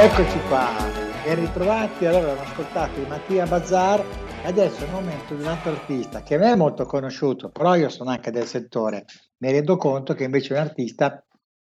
Eccoci 0.06 0.38
qua, 0.46 0.70
ben 1.24 1.34
ritrovati. 1.34 2.06
Allora, 2.06 2.30
abbiamo 2.30 2.48
ascoltato 2.48 3.00
di 3.00 3.06
Mattia 3.06 3.44
Bazzar 3.44 4.04
adesso 4.44 4.82
è 4.82 4.84
il 4.84 4.92
momento 4.92 5.34
di 5.34 5.42
un 5.42 5.48
altro 5.48 5.72
artista 5.72 6.22
che 6.22 6.38
me 6.38 6.52
è 6.52 6.54
molto 6.54 6.86
conosciuto, 6.86 7.50
però 7.50 7.74
io 7.74 7.88
sono 7.88 8.10
anche 8.10 8.30
del 8.30 8.46
settore. 8.46 9.04
Mi 9.38 9.50
rendo 9.50 9.76
conto 9.76 10.14
che 10.14 10.22
invece 10.22 10.54
è 10.54 10.58
un 10.60 10.64
artista 10.64 11.26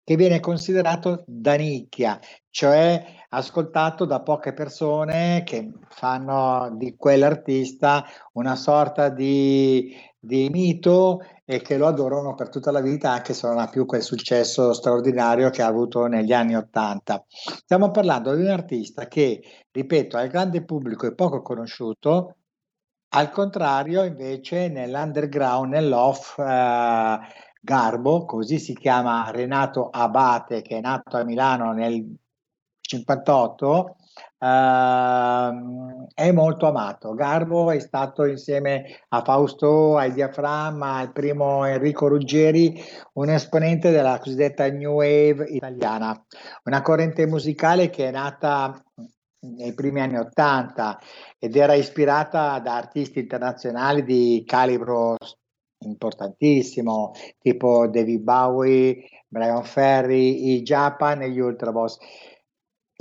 che 0.02 0.16
viene 0.16 0.40
considerato 0.40 1.26
da 1.28 1.56
nicchia, 1.56 2.18
cioè 2.50 3.04
ascoltato 3.28 4.06
da 4.06 4.22
poche 4.22 4.54
persone 4.54 5.44
che 5.46 5.70
fanno 5.90 6.74
di 6.78 6.96
quell'artista 6.96 8.06
una 8.34 8.56
sorta 8.56 9.10
di, 9.10 9.94
di 10.18 10.50
mito 10.50 11.20
e 11.52 11.62
che 11.62 11.76
lo 11.76 11.88
adorano 11.88 12.34
per 12.34 12.48
tutta 12.48 12.72
la 12.72 12.80
vita, 12.80 13.12
anche 13.12 13.34
se 13.34 13.46
non 13.46 13.58
ha 13.60 13.68
più 13.68 13.86
quel 13.86 14.02
successo 14.02 14.72
straordinario 14.72 15.50
che 15.50 15.62
ha 15.62 15.68
avuto 15.68 16.06
negli 16.06 16.32
anni 16.32 16.56
Ottanta. 16.56 17.26
Stiamo 17.28 17.92
parlando 17.92 18.34
di 18.34 18.44
un 18.44 18.48
artista 18.48 19.10
che, 19.10 19.42
ripeto, 19.70 20.16
al 20.16 20.30
grande 20.30 20.64
pubblico 20.64 21.08
è 21.08 21.14
poco 21.14 21.42
conosciuto, 21.42 22.38
al 23.10 23.30
contrario, 23.32 24.06
invece, 24.06 24.70
nell'underground, 24.70 25.74
nell'off, 25.74 26.40
eh, 26.40 27.20
Garbo, 27.60 28.24
così 28.24 28.58
si 28.58 28.74
chiama 28.74 29.30
Renato 29.32 29.90
Abate, 29.90 30.62
che 30.62 30.78
è 30.78 30.80
nato 30.80 31.18
a 31.18 31.26
Milano 31.26 31.74
nel 31.74 32.16
58, 32.80 33.98
ehm, 34.42 36.08
è 36.14 36.32
molto 36.32 36.68
amato. 36.68 37.14
Garbo 37.14 37.72
è 37.72 37.80
stato 37.80 38.26
insieme 38.26 38.86
a 39.10 39.22
Fausto, 39.24 39.98
ai 39.98 40.12
Diaframma, 40.14 40.96
al 40.96 41.12
primo 41.12 41.66
Enrico 41.66 42.08
Ruggeri, 42.08 42.82
un 43.14 43.30
esponente 43.30 43.92
della 43.92 44.18
cosiddetta 44.18 44.70
New 44.70 44.94
Wave 44.94 45.46
italiana, 45.50 46.20
una 46.66 46.82
corrente 46.82 47.28
musicale 47.28 47.90
che 47.90 48.08
è 48.08 48.12
nata 48.12 48.84
nei 49.44 49.74
primi 49.74 50.02
anni 50.02 50.18
Ottanta 50.18 51.00
ed 51.40 51.56
era 51.56 51.74
ispirata 51.74 52.60
da 52.60 52.76
artisti 52.76 53.20
internazionali 53.20 54.04
di 54.04 54.44
calibro 54.46 55.16
importantissimo, 55.80 57.12
tipo 57.40 57.88
David 57.88 58.22
Bowie, 58.22 59.04
Brian 59.28 59.64
Ferry, 59.64 60.54
i 60.54 60.62
Japan 60.62 61.22
e 61.22 61.32
gli 61.32 61.40
Ultraboss. 61.40 61.98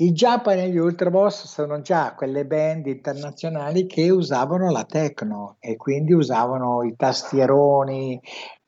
I 0.01 0.12
Japan 0.12 0.57
e 0.57 0.70
gli 0.70 0.78
Ultraboss 0.78 1.44
sono 1.44 1.82
già 1.82 2.14
quelle 2.14 2.46
band 2.46 2.86
internazionali 2.86 3.84
che 3.84 4.09
usavano 4.09 4.70
la 4.70 4.84
techno 4.84 5.57
e 5.61 5.76
quindi 5.76 6.14
usavano 6.14 6.82
i 6.84 6.96
tastieroni, 6.96 8.18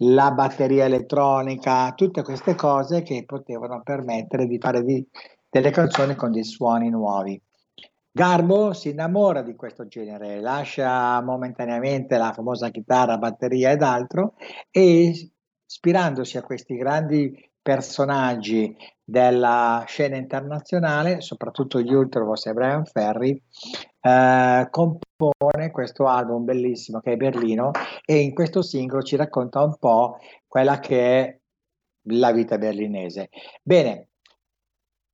la 0.00 0.30
batteria 0.32 0.84
elettronica, 0.84 1.90
tutte 1.94 2.22
queste 2.22 2.54
cose 2.54 3.00
che 3.00 3.24
potevano 3.24 3.80
permettere 3.82 4.46
di 4.46 4.58
fare 4.58 4.82
di, 4.82 5.08
delle 5.48 5.70
canzoni 5.70 6.14
con 6.16 6.32
dei 6.32 6.44
suoni 6.44 6.90
nuovi. 6.90 7.40
Garbo 8.10 8.74
si 8.74 8.90
innamora 8.90 9.40
di 9.40 9.54
questo 9.54 9.86
genere, 9.86 10.38
lascia 10.38 11.18
momentaneamente 11.22 12.18
la 12.18 12.34
famosa 12.34 12.68
chitarra, 12.68 13.16
batteria 13.16 13.70
ed 13.70 13.80
altro 13.80 14.34
e 14.70 15.30
ispirandosi 15.64 16.36
a 16.36 16.42
questi 16.42 16.76
grandi 16.76 17.51
personaggi 17.62 18.76
della 19.04 19.84
scena 19.86 20.16
internazionale, 20.16 21.20
soprattutto 21.20 21.80
gli 21.80 21.92
Ultravos 21.92 22.46
e 22.46 22.52
Brian 22.52 22.84
Ferry, 22.84 23.40
eh, 24.00 24.68
compone 24.70 25.70
questo 25.70 26.06
album 26.06 26.44
bellissimo 26.44 27.00
che 27.00 27.12
è 27.12 27.16
Berlino 27.16 27.70
e 28.04 28.18
in 28.18 28.34
questo 28.34 28.62
singolo 28.62 29.02
ci 29.02 29.16
racconta 29.16 29.62
un 29.62 29.76
po' 29.78 30.18
quella 30.46 30.80
che 30.80 31.20
è 31.20 31.38
la 32.06 32.32
vita 32.32 32.58
berlinese. 32.58 33.28
Bene, 33.62 34.08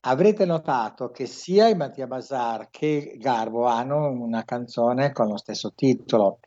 Avrete 0.02 0.44
notato 0.44 1.10
che 1.10 1.26
sia 1.26 1.74
Mattia 1.74 2.06
Bazar 2.06 2.68
che 2.70 3.16
Garbo 3.18 3.66
hanno 3.66 4.08
una 4.10 4.44
canzone 4.44 5.10
con 5.12 5.26
lo 5.26 5.36
stesso 5.36 5.72
titolo. 5.74 6.38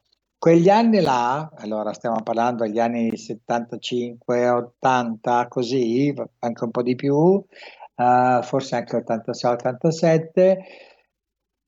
Quegli 0.41 0.69
anni 0.69 1.01
là, 1.01 1.51
allora 1.57 1.93
stiamo 1.93 2.23
parlando 2.23 2.63
degli 2.63 2.79
anni 2.79 3.15
75, 3.15 4.49
80, 4.49 5.47
così, 5.47 6.11
anche 6.39 6.63
un 6.63 6.71
po' 6.71 6.81
di 6.81 6.95
più, 6.95 7.13
uh, 7.15 8.41
forse 8.41 8.75
anche 8.75 8.95
86, 8.95 9.51
87, 9.51 10.63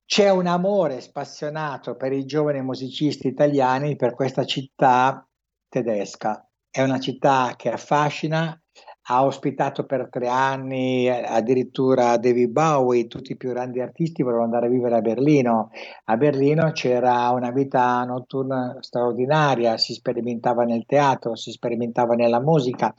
c'è 0.03 0.31
un 0.31 0.47
amore 0.47 1.01
spassionato 1.01 1.95
per 1.95 2.13
i 2.13 2.25
giovani 2.25 2.63
musicisti 2.63 3.27
italiani 3.27 3.95
per 3.95 4.15
questa 4.15 4.43
città 4.43 5.23
tedesca. 5.69 6.43
È 6.67 6.81
una 6.81 6.99
città 6.99 7.53
che 7.55 7.69
affascina, 7.69 8.59
ha 9.05 9.25
ospitato 9.25 9.85
per 9.85 10.07
tre 10.09 10.27
anni 10.27 11.09
addirittura 11.09 12.17
David 12.17 12.49
Bowie, 12.51 13.07
tutti 13.07 13.33
i 13.33 13.37
più 13.37 13.49
grandi 13.49 13.81
artisti 13.81 14.23
volevano 14.23 14.45
andare 14.45 14.67
a 14.67 14.69
vivere 14.69 14.95
a 14.95 15.01
Berlino. 15.01 15.71
A 16.05 16.15
Berlino 16.15 16.71
c'era 16.71 17.29
una 17.31 17.51
vita 17.51 18.03
notturna 18.05 18.77
straordinaria, 18.79 19.77
si 19.77 19.93
sperimentava 19.93 20.63
nel 20.63 20.85
teatro, 20.85 21.35
si 21.35 21.51
sperimentava 21.51 22.13
nella 22.13 22.39
musica. 22.39 22.93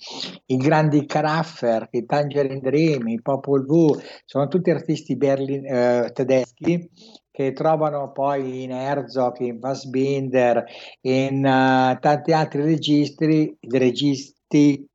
I 0.46 0.56
grandi 0.56 1.06
Caraffer, 1.06 1.88
i 1.92 2.04
Tangerine 2.04 2.60
Dream, 2.60 3.08
i 3.08 3.22
Popol 3.22 3.64
Vuh, 3.64 3.98
sono 4.26 4.46
tutti 4.48 4.70
artisti 4.70 5.16
berlin- 5.16 5.64
eh, 5.64 6.10
tedeschi 6.12 6.90
che 7.30 7.52
trovano 7.52 8.12
poi 8.12 8.62
in 8.62 8.70
Herzog, 8.70 9.40
in 9.40 9.58
Fassbinder, 9.58 10.64
in 11.00 11.38
uh, 11.38 11.98
tanti 11.98 12.32
altri 12.32 12.62
registri, 12.62 13.56
registi 13.60 14.86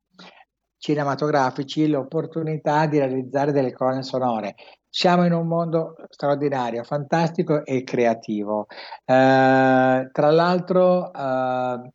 cinematografici 0.80 1.86
l'opportunità 1.86 2.86
di 2.86 2.98
realizzare 2.98 3.52
delle 3.52 3.72
colonne 3.72 4.02
sonore. 4.02 4.54
Siamo 4.88 5.24
in 5.24 5.32
un 5.32 5.46
mondo 5.46 5.94
straordinario, 6.08 6.82
fantastico 6.82 7.64
e 7.64 7.84
creativo. 7.84 8.66
Eh, 9.04 10.08
tra 10.10 10.30
l'altro, 10.30 11.12
eh, 11.12 11.92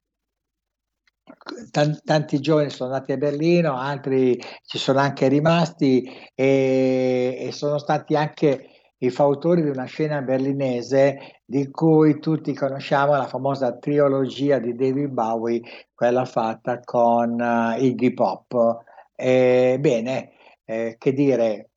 tanti 2.03 2.39
giovani 2.39 2.69
sono 2.69 2.93
andati 2.93 3.11
a 3.11 3.17
Berlino, 3.17 3.77
altri 3.77 4.39
ci 4.63 4.77
sono 4.77 4.99
anche 4.99 5.27
rimasti 5.27 6.03
e, 6.33 7.37
e 7.39 7.51
sono 7.51 7.79
stati 7.79 8.15
anche 8.15 8.69
i 9.05 9.09
fautori 9.09 9.61
di 9.61 9.69
una 9.69 9.85
scena 9.85 10.21
berlinese 10.21 11.41
di 11.45 11.69
cui 11.69 12.19
tutti 12.19 12.53
conosciamo 12.53 13.13
la 13.13 13.27
famosa 13.27 13.77
trilogia 13.77 14.59
di 14.59 14.75
David 14.75 15.09
Bowie, 15.09 15.61
quella 15.93 16.25
fatta 16.25 16.79
con 16.83 17.39
uh, 17.39 17.81
Iggy 17.81 18.13
Pop. 18.13 18.83
Eh, 19.15 19.77
bene, 19.79 20.31
eh, 20.65 20.95
che 20.97 21.13
dire, 21.13 21.69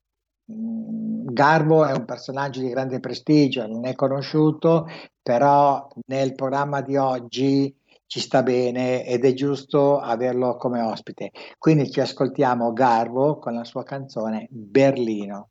mm, 0.51 1.27
Garbo 1.31 1.85
è 1.85 1.91
un 1.93 2.05
personaggio 2.05 2.61
di 2.61 2.69
grande 2.69 2.99
prestigio, 2.99 3.65
non 3.67 3.85
è 3.85 3.93
conosciuto, 3.95 4.87
però 5.21 5.87
nel 6.07 6.33
programma 6.33 6.81
di 6.81 6.97
oggi 6.97 7.73
ci 8.07 8.19
sta 8.19 8.41
bene 8.41 9.05
ed 9.05 9.23
è 9.23 9.33
giusto 9.33 9.99
averlo 9.99 10.57
come 10.57 10.81
ospite. 10.81 11.31
Quindi 11.59 11.91
ci 11.91 11.99
ascoltiamo 12.01 12.73
Garbo 12.73 13.37
con 13.37 13.53
la 13.53 13.63
sua 13.63 13.83
canzone 13.83 14.47
Berlino. 14.49 15.49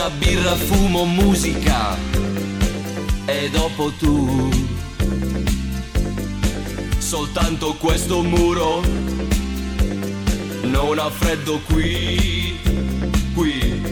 Una 0.00 0.08
birra, 0.16 0.56
fumo, 0.56 1.04
musica 1.04 1.94
e 3.26 3.50
dopo 3.50 3.92
tu. 3.98 4.48
Soltanto 6.96 7.74
questo 7.74 8.22
muro 8.22 8.80
non 10.62 10.98
ha 10.98 11.10
freddo 11.10 11.60
qui, 11.66 12.58
qui. 13.34 13.82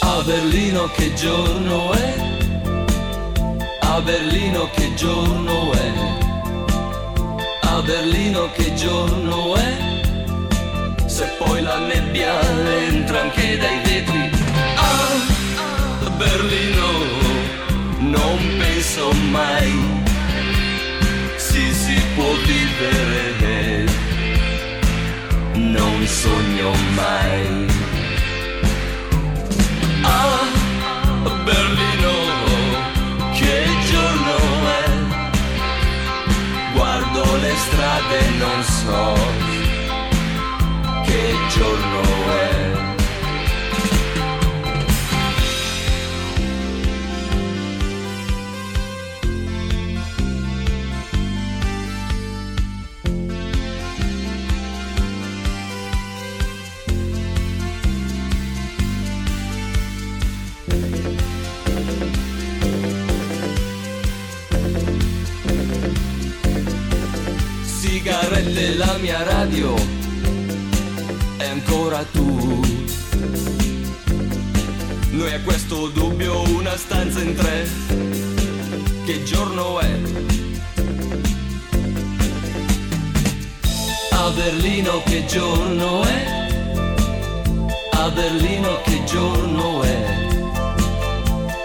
A 0.00 0.22
Berlino 0.22 0.90
che 0.90 1.14
giorno 1.14 1.92
è? 1.92 2.14
A 3.82 4.00
Berlino 4.00 4.68
che 4.74 4.94
giorno 4.96 5.72
è? 5.74 5.92
A 7.60 7.80
Berlino 7.82 8.50
che 8.50 8.74
giorno 8.74 9.54
è? 9.54 9.81
Vivere, 22.44 23.86
non 25.54 26.06
sogno 26.06 26.72
mai. 26.94 27.66
Ah, 30.02 30.44
Berlino, 31.44 32.16
che 33.34 33.64
giorno 33.90 34.36
è? 34.80 34.90
Guardo 36.74 37.36
le 37.36 37.54
strade 37.56 38.18
e 38.18 38.30
non 38.38 38.62
so 38.62 39.14
che 41.04 41.34
giorno 41.54 42.02
è. 42.30 42.61
Mia 69.02 69.24
radio 69.24 69.74
è 71.36 71.48
ancora 71.48 72.04
tu. 72.12 72.60
Noi 75.10 75.34
a 75.34 75.40
questo 75.40 75.88
dubbio 75.88 76.40
una 76.50 76.76
stanza 76.76 77.20
in 77.20 77.34
tre. 77.34 77.66
Che 79.04 79.24
giorno 79.24 79.80
è? 79.80 79.98
A 84.12 84.30
Berlino 84.30 85.02
che 85.02 85.26
giorno 85.26 86.04
è? 86.04 86.48
A 87.90 88.08
Berlino 88.10 88.80
che 88.82 89.02
giorno 89.04 89.82
è? 89.82 90.28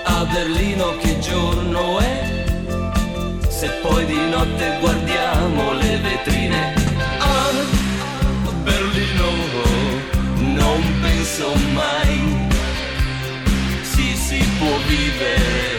A 0.06 0.26
Berlino 0.26 0.98
che 0.98 1.20
giorno 1.20 2.00
è? 2.00 2.46
Se 3.48 3.70
poi 3.84 4.06
di 4.06 4.28
notte 4.28 4.78
guardiamo 4.80 5.74
le 5.74 5.98
vetrine 6.00 6.77
penso 11.38 11.54
mai 11.74 12.20
si 13.84 14.16
si 14.16 14.44
può 14.58 14.76
vivere, 14.88 15.77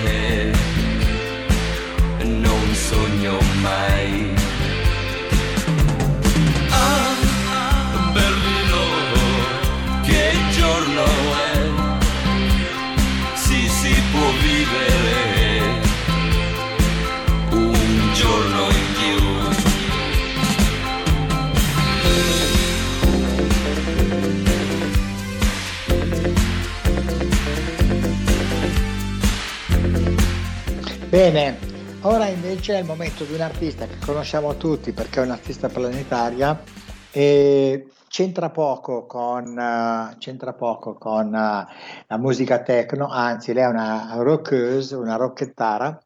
il 32.79 32.87
momento 32.87 33.25
di 33.25 33.35
un 33.35 33.41
artista 33.41 33.87
che 33.87 33.99
conosciamo 33.99 34.57
tutti 34.57 34.93
perché 34.93 35.21
è 35.21 35.25
un'artista 35.25 35.69
planetaria 35.69 36.63
e 37.11 37.89
c'entra 38.09 38.51
poco 38.51 39.07
con, 39.07 39.59
eh, 39.59 40.17
c'entra 40.19 40.53
poco 40.53 40.95
con 40.95 41.35
eh, 41.35 41.67
la 42.07 42.17
musica 42.19 42.63
techno, 42.63 43.09
anzi 43.09 43.53
lei 43.53 43.65
è 43.65 43.69
una 43.69 44.15
rockeuse, 44.19 44.95
una 44.97 45.17
rockettara 45.17 45.99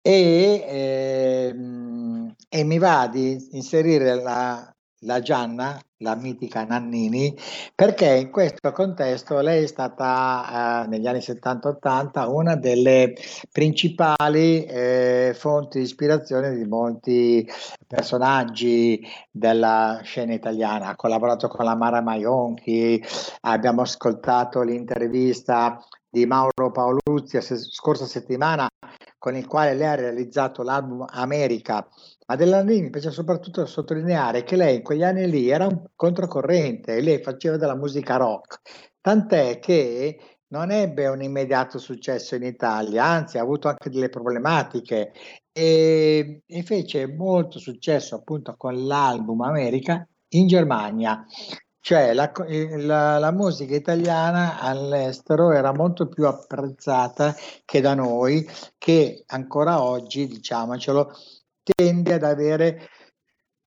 e, 0.00 0.64
ehm, 0.66 2.34
e 2.48 2.64
mi 2.64 2.78
va 2.78 3.08
di 3.08 3.48
inserire 3.52 4.14
la, 4.14 4.74
la 5.00 5.20
Gianna, 5.20 5.80
la 5.98 6.14
mitica 6.14 6.64
Nannini, 6.64 7.34
perché 7.74 8.14
in 8.14 8.30
questo 8.30 8.70
contesto 8.72 9.40
lei 9.40 9.64
è 9.64 9.66
stata 9.66 10.84
eh, 10.84 10.88
negli 10.88 11.06
anni 11.06 11.18
70-80 11.18 12.30
una 12.30 12.54
delle 12.54 13.14
principali 13.50 14.64
eh, 14.64 15.34
fonti 15.36 15.78
di 15.78 15.84
ispirazione 15.84 16.54
di 16.54 16.64
molti 16.64 17.48
personaggi 17.86 19.00
della 19.30 20.00
scena 20.04 20.34
italiana. 20.34 20.88
Ha 20.88 20.96
collaborato 20.96 21.48
con 21.48 21.64
la 21.64 21.74
Mara 21.74 22.00
Maionchi, 22.00 23.02
abbiamo 23.40 23.82
ascoltato 23.82 24.62
l'intervista 24.62 25.82
di 26.10 26.26
Mauro 26.26 26.70
Paoluzzi 26.70 27.36
la 27.36 27.42
scorsa 27.42 28.06
settimana 28.06 28.66
con 29.18 29.36
il 29.36 29.46
quale 29.46 29.74
lei 29.74 29.86
ha 29.86 29.94
realizzato 29.94 30.62
l'album 30.62 31.04
America. 31.08 31.86
Mi 32.30 32.90
piace 32.90 33.10
soprattutto 33.10 33.64
sottolineare 33.64 34.44
che 34.44 34.54
lei 34.56 34.76
in 34.76 34.82
quegli 34.82 35.02
anni 35.02 35.30
lì 35.30 35.48
era 35.48 35.66
un 35.66 35.82
controcorrente, 35.94 37.00
lei 37.00 37.22
faceva 37.22 37.56
della 37.56 37.74
musica 37.74 38.16
rock, 38.16 38.60
tant'è 39.00 39.58
che 39.58 40.18
non 40.48 40.70
ebbe 40.70 41.06
un 41.06 41.22
immediato 41.22 41.78
successo 41.78 42.34
in 42.34 42.42
Italia, 42.42 43.04
anzi 43.04 43.38
ha 43.38 43.42
avuto 43.42 43.68
anche 43.68 43.88
delle 43.88 44.10
problematiche 44.10 45.12
e, 45.50 46.42
e 46.44 46.62
fece 46.64 47.06
molto 47.06 47.58
successo 47.58 48.16
appunto 48.16 48.56
con 48.58 48.86
l'album 48.86 49.40
America 49.40 50.06
in 50.34 50.46
Germania. 50.48 51.24
Cioè 51.80 52.12
la, 52.12 52.30
la- 52.76 53.18
la 53.18 53.30
musica 53.32 53.74
italiana 53.74 54.60
all'estero 54.60 55.52
era 55.52 55.72
molto 55.72 56.08
più 56.08 56.26
apprezzata 56.26 57.34
che 57.64 57.80
da 57.80 57.94
noi, 57.94 58.46
che 58.76 59.22
ancora 59.28 59.82
oggi, 59.82 60.26
diciamocelo, 60.26 61.10
tende 61.74 62.14
ad 62.14 62.22
avere 62.24 62.88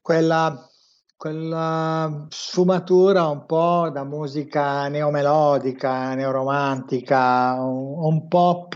quella, 0.01 0.67
quella 1.15 2.25
sfumatura 2.29 3.27
un 3.27 3.45
po' 3.45 3.89
da 3.91 4.03
musica 4.03 4.87
neomelodica, 4.87 6.13
neoromantica, 6.15 7.53
un, 7.59 8.03
un 8.03 8.27
pop 8.27 8.75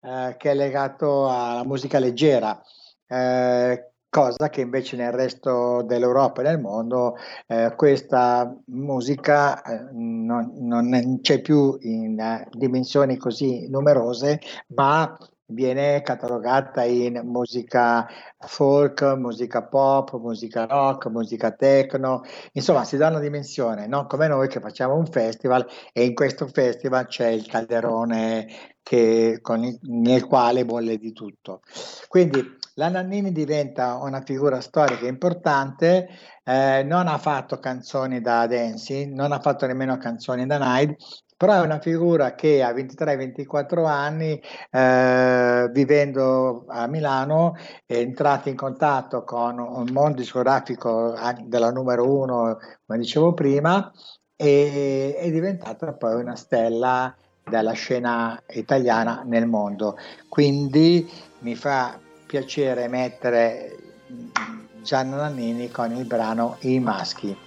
eh, 0.00 0.34
che 0.38 0.50
è 0.50 0.54
legato 0.54 1.28
alla 1.30 1.64
musica 1.64 1.98
leggera. 1.98 2.60
eh, 3.08 3.88
cosa 4.14 4.48
che 4.48 4.60
invece 4.60 4.96
nel 4.96 5.10
resto 5.10 5.82
dell'Europa 5.82 6.40
e 6.40 6.44
del 6.44 6.60
mondo 6.60 7.16
eh, 7.48 7.72
questa 7.74 8.56
musica 8.66 9.60
eh, 9.62 9.88
non, 9.90 10.52
non 10.60 11.18
c'è 11.20 11.40
più 11.40 11.76
in 11.80 12.20
eh, 12.20 12.46
dimensioni 12.52 13.16
così 13.16 13.68
numerose, 13.68 14.38
ma 14.68 15.18
viene 15.46 16.00
catalogata 16.02 16.84
in 16.84 17.20
musica 17.24 18.06
folk, 18.38 19.02
musica 19.16 19.62
pop, 19.64 20.18
musica 20.18 20.64
rock, 20.66 21.06
musica 21.06 21.50
techno, 21.52 22.22
insomma 22.52 22.84
si 22.84 22.96
dà 22.96 23.08
una 23.08 23.20
dimensione, 23.20 23.86
non 23.86 24.06
come 24.06 24.26
noi 24.28 24.48
che 24.48 24.60
facciamo 24.60 24.94
un 24.96 25.06
festival 25.06 25.66
e 25.92 26.04
in 26.04 26.14
questo 26.14 26.46
festival 26.48 27.06
c'è 27.06 27.28
il 27.28 27.46
calderone 27.46 28.46
che- 28.82 29.40
il- 29.42 29.78
nel 29.82 30.24
quale 30.26 30.64
bolle 30.64 30.98
di 30.98 31.12
tutto. 31.12 31.60
Quindi 32.08 32.42
la 32.74 32.88
Nannini 32.88 33.32
diventa 33.32 33.96
una 33.96 34.20
figura 34.22 34.60
storica 34.60 35.06
importante, 35.06 36.08
eh, 36.44 36.82
non 36.84 37.06
ha 37.06 37.18
fatto 37.18 37.58
canzoni 37.58 38.20
da 38.20 38.46
dancing, 38.46 39.14
non 39.14 39.32
ha 39.32 39.40
fatto 39.40 39.66
nemmeno 39.66 39.96
canzoni 39.96 40.44
da 40.46 40.58
night, 40.58 40.96
però 41.44 41.60
è 41.60 41.64
una 41.66 41.78
figura 41.78 42.34
che 42.34 42.62
a 42.62 42.72
23-24 42.72 43.84
anni, 43.84 44.40
eh, 44.70 45.68
vivendo 45.70 46.64
a 46.68 46.86
Milano, 46.86 47.54
è 47.84 47.96
entrata 47.96 48.48
in 48.48 48.56
contatto 48.56 49.24
con 49.24 49.58
un 49.58 49.86
mondo 49.92 50.22
discografico 50.22 51.14
della 51.42 51.70
numero 51.70 52.10
uno, 52.10 52.56
come 52.86 52.98
dicevo 52.98 53.34
prima, 53.34 53.92
e 54.34 55.16
è 55.18 55.30
diventata 55.30 55.92
poi 55.92 56.14
una 56.14 56.34
stella 56.34 57.14
della 57.44 57.72
scena 57.72 58.42
italiana 58.54 59.22
nel 59.26 59.46
mondo. 59.46 59.98
Quindi 60.30 61.06
mi 61.40 61.54
fa 61.56 61.98
piacere 62.24 62.88
mettere 62.88 63.76
Gianna 64.82 65.16
Nannini 65.16 65.70
con 65.70 65.94
il 65.94 66.06
brano 66.06 66.56
I 66.60 66.80
maschi. 66.80 67.43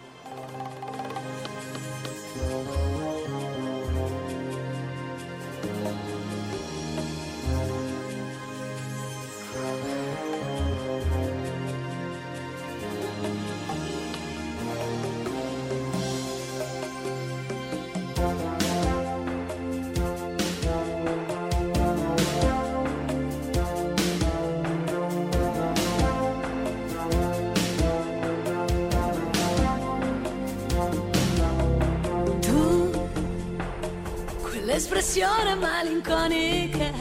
Malinconica 35.59 36.91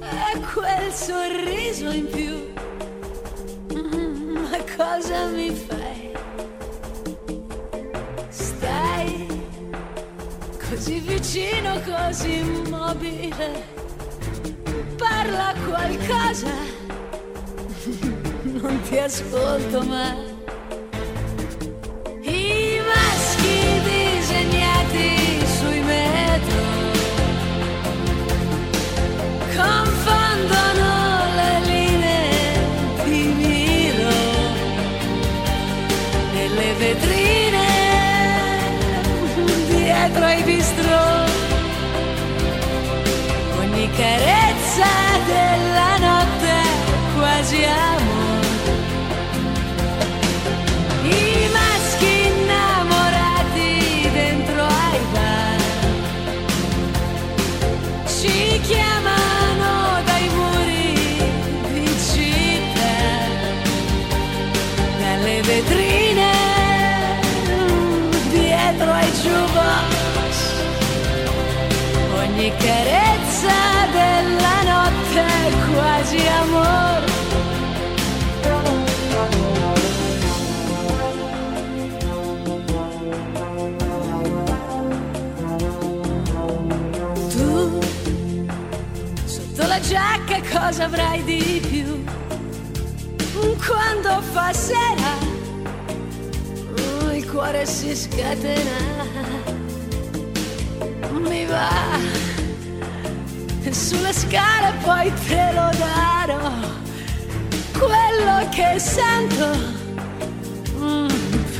e 0.00 0.40
quel 0.52 0.92
sorriso 0.92 1.90
in 1.90 2.08
più. 2.08 2.52
Mm, 3.78 4.36
Ma 4.36 4.58
cosa 4.76 5.26
mi 5.26 5.50
fai? 5.50 6.12
Stai 8.28 9.26
così 10.68 10.98
vicino, 11.00 11.80
così 11.80 12.38
immobile. 12.38 13.76
Parla 14.96 15.54
qualcosa, 15.64 16.52
non 18.42 18.80
ti 18.82 18.98
ascolto 18.98 19.82
mai. 19.82 20.27
Cosa 90.68 90.84
avrai 90.84 91.24
di 91.24 91.62
più? 91.66 92.04
Quando 93.66 94.20
fa 94.32 94.52
sera 94.52 95.16
il 97.14 97.26
cuore 97.26 97.64
si 97.64 97.96
scatena, 97.96 99.06
mi 101.20 101.46
va 101.46 101.70
sulle 103.70 104.12
scale 104.12 104.74
poi 104.82 105.10
te 105.26 105.52
lo 105.54 105.70
darò. 105.78 106.50
Quello 107.72 108.48
che 108.50 108.78
sento 108.78 109.48
mm, 110.76 111.08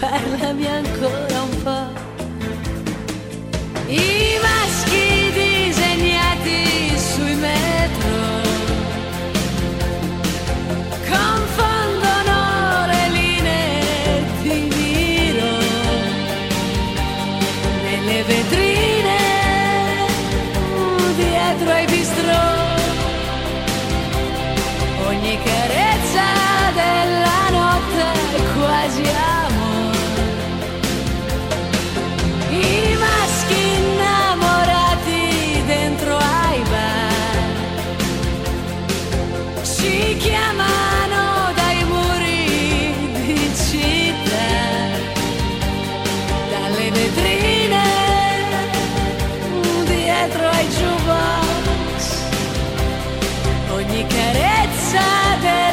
parlami 0.00 0.66
ancora 0.66 1.42
un 1.42 1.62
po' 1.62 1.86
I 3.86 4.38
maschi 4.42 5.32
disegnati 5.32 6.98
sui 6.98 7.34
metro 7.36 8.17
nelle 18.28 18.67
Ogni 53.78 54.04
carezza 54.08 55.36
della 55.40 55.67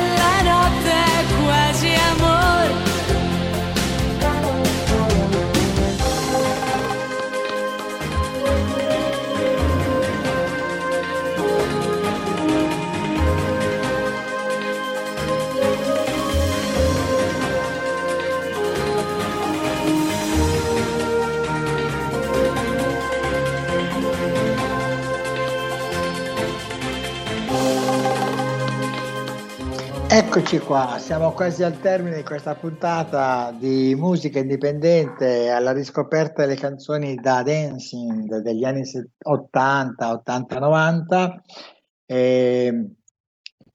Eccoci 30.15 30.59
qua, 30.59 30.97
siamo 30.97 31.33
quasi 31.33 31.61
al 31.61 31.77
termine 31.81 32.15
di 32.15 32.23
questa 32.23 32.55
puntata 32.55 33.51
di 33.51 33.93
musica 33.95 34.39
indipendente 34.39 35.49
alla 35.49 35.73
riscoperta 35.73 36.43
delle 36.43 36.55
canzoni 36.55 37.15
da 37.15 37.43
dancing 37.43 38.37
degli 38.37 38.63
anni 38.63 38.85
se- 38.85 39.09
80, 39.21 40.11
80, 40.13 40.59
90, 40.59 41.43
eh, 42.05 42.91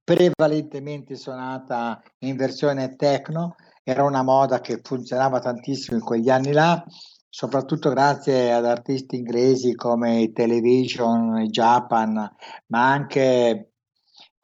prevalentemente 0.03 1.14
suonata 1.14 2.01
in 2.20 2.36
versione 2.36 2.97
techno, 2.97 3.57
era 3.82 4.03
una 4.05 4.22
moda 4.22 4.62
che 4.62 4.80
funzionava 4.82 5.41
tantissimo 5.41 5.99
in 5.99 6.03
quegli 6.03 6.30
anni 6.30 6.53
là, 6.53 6.82
soprattutto 7.28 7.91
grazie 7.91 8.51
ad 8.51 8.64
artisti 8.64 9.16
inglesi 9.16 9.74
come 9.74 10.32
Television, 10.32 11.45
Japan, 11.51 12.14
ma 12.68 12.91
anche 12.91 13.70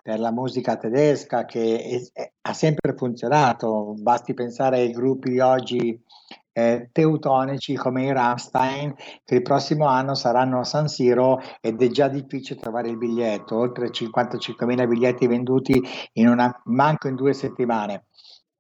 per 0.07 0.21
la 0.21 0.31
musica 0.31 0.77
tedesca 0.77 1.45
che 1.45 1.81
è- 2.15 2.21
è- 2.21 2.33
ha 2.43 2.53
sempre 2.53 2.95
funzionato. 2.95 3.95
Basti 3.99 4.35
pensare 4.35 4.79
ai 4.79 4.93
gruppi 4.93 5.41
oggi 5.41 6.01
eh, 6.53 6.89
teutonici 6.93 7.75
come 7.75 8.05
i 8.05 8.13
Rammstein 8.13 8.95
che 9.25 9.35
il 9.35 9.43
prossimo 9.43 9.87
anno 9.87 10.15
saranno 10.15 10.61
a 10.61 10.65
San 10.65 10.87
Siro 10.87 11.41
ed 11.61 11.83
è 11.83 11.89
già 11.89 12.07
difficile 12.09 12.61
trovare 12.61 12.89
il 12.89 12.97
biglietto, 12.97 13.59
oltre 13.59 13.91
55.000 13.91 14.87
biglietti 14.87 15.27
venduti 15.27 15.83
in 16.13 16.29
una, 16.29 16.63
manco 16.67 17.09
in 17.09 17.17
due 17.17 17.35
settimane. 17.35 18.05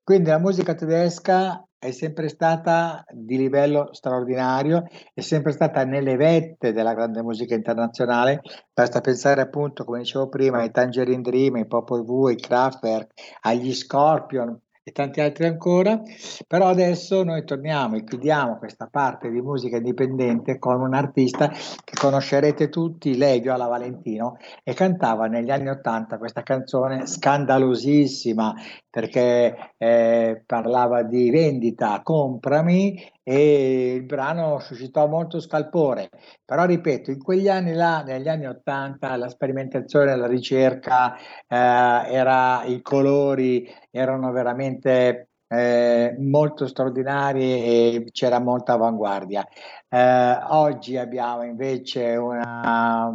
Quindi 0.02 0.28
la 0.30 0.38
musica 0.38 0.74
tedesca 0.74 1.65
è 1.78 1.90
sempre 1.90 2.28
stata 2.28 3.04
di 3.10 3.36
livello 3.36 3.92
straordinario, 3.92 4.84
è 5.12 5.20
sempre 5.20 5.52
stata 5.52 5.84
nelle 5.84 6.16
vette 6.16 6.72
della 6.72 6.94
grande 6.94 7.22
musica 7.22 7.54
internazionale. 7.54 8.40
Basta 8.72 9.00
pensare 9.00 9.40
appunto, 9.40 9.84
come 9.84 9.98
dicevo 9.98 10.28
prima, 10.28 10.58
ai 10.58 10.70
Tangerine 10.70 11.22
Dream, 11.22 11.54
ai 11.56 11.66
Popol 11.66 12.04
Vuh, 12.04 12.28
ai 12.28 12.36
Kraftwerk, 12.36 13.12
agli 13.42 13.74
Scorpion 13.74 14.58
e 14.88 14.92
tanti 14.92 15.20
altri 15.20 15.46
ancora. 15.46 16.00
Però 16.46 16.68
adesso 16.68 17.24
noi 17.24 17.44
torniamo 17.44 17.96
e 17.96 18.04
chiudiamo 18.04 18.56
questa 18.56 18.88
parte 18.88 19.30
di 19.30 19.40
musica 19.40 19.78
indipendente 19.78 20.60
con 20.60 20.80
un 20.80 20.94
artista 20.94 21.48
che 21.48 21.96
conoscerete 21.98 22.68
tutti, 22.68 23.16
lei 23.16 23.40
Viola 23.40 23.66
Valentino, 23.66 24.36
e 24.62 24.74
cantava 24.74 25.26
negli 25.26 25.50
anni 25.50 25.68
Ottanta 25.70 26.18
questa 26.18 26.44
canzone 26.44 27.06
scandalosissima 27.06 28.54
perché 28.96 29.74
eh, 29.76 30.42
parlava 30.46 31.02
di 31.02 31.28
vendita, 31.28 32.00
comprami 32.02 32.98
e 33.22 33.92
il 33.92 34.04
brano 34.04 34.58
suscitò 34.58 35.06
molto 35.06 35.38
scalpore. 35.38 36.08
Però 36.46 36.64
ripeto, 36.64 37.10
in 37.10 37.22
quegli 37.22 37.46
anni 37.46 37.74
là, 37.74 38.02
negli 38.02 38.26
anni 38.26 38.46
Ottanta, 38.46 39.14
la 39.16 39.28
sperimentazione, 39.28 40.16
la 40.16 40.26
ricerca, 40.26 41.14
eh, 41.14 41.20
era, 41.46 42.64
i 42.64 42.80
colori 42.80 43.68
erano 43.90 44.32
veramente 44.32 45.28
eh, 45.46 46.16
molto 46.18 46.66
straordinari 46.66 47.42
e 47.42 48.08
c'era 48.12 48.40
molta 48.40 48.72
avanguardia. 48.72 49.46
Eh, 49.90 50.38
oggi 50.48 50.96
abbiamo 50.96 51.42
invece 51.44 52.16
una 52.16 53.10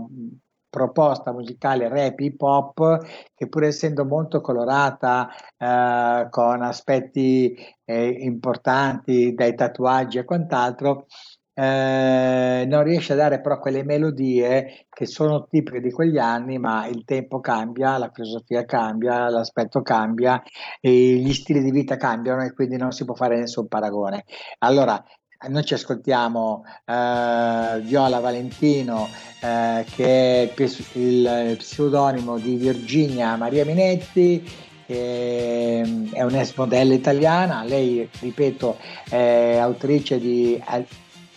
proposta 0.72 1.32
musicale 1.34 1.90
rap 1.90 2.20
hip 2.20 2.42
hop 2.42 3.06
che 3.36 3.48
pur 3.48 3.66
essendo 3.66 4.06
molto 4.06 4.42
colorata 4.42 5.30
eh, 5.58 6.28
con 6.32 6.64
aspetti 6.64 7.56
eh, 7.86 8.08
importanti 8.08 9.36
dai 9.36 9.54
tatuaggi 9.54 10.18
e 10.18 10.24
quant'altro 10.24 11.06
eh, 11.54 12.66
non 12.68 12.84
riesce 12.84 13.14
a 13.14 13.16
dare 13.18 13.42
però 13.42 13.60
quelle 13.60 13.84
melodie 13.84 14.88
che 14.90 15.06
sono 15.06 15.48
tipiche 15.48 15.82
di 15.82 15.92
quegli 15.92 16.18
anni, 16.18 16.58
ma 16.58 16.88
il 16.88 17.04
tempo 17.06 17.40
cambia, 17.40 17.98
la 17.98 18.10
filosofia 18.14 18.66
cambia, 18.66 19.30
l'aspetto 19.30 19.82
cambia, 19.82 20.42
gli 20.80 21.34
stili 21.34 21.62
di 21.62 21.72
vita 21.72 21.98
cambiano 21.98 22.44
e 22.44 22.54
quindi 22.54 22.78
non 22.78 22.92
si 22.92 23.06
può 23.06 23.14
fare 23.16 23.38
nessun 23.38 23.68
paragone. 23.68 24.24
Allora, 24.60 25.04
noi 25.48 25.66
ci 25.66 25.74
ascoltiamo 25.74 26.64
eh, 26.86 27.80
Viola 27.82 28.20
Valentino, 28.20 29.10
eh, 29.42 29.86
che 29.96 30.54
è 30.54 30.54
il, 30.56 30.80
il, 30.94 31.56
pseudonimo 31.58 32.38
di 32.38 32.56
Virginia 32.56 33.36
Maria 33.36 33.66
Minetti, 33.66 34.44
che 34.86 35.82
è 36.12 36.22
un'ex 36.22 36.56
modella 36.56 36.94
italiana. 36.94 37.64
Lei, 37.64 38.08
ripeto, 38.20 38.78
è 39.10 39.58
autrice 39.58 40.20
di 40.20 40.62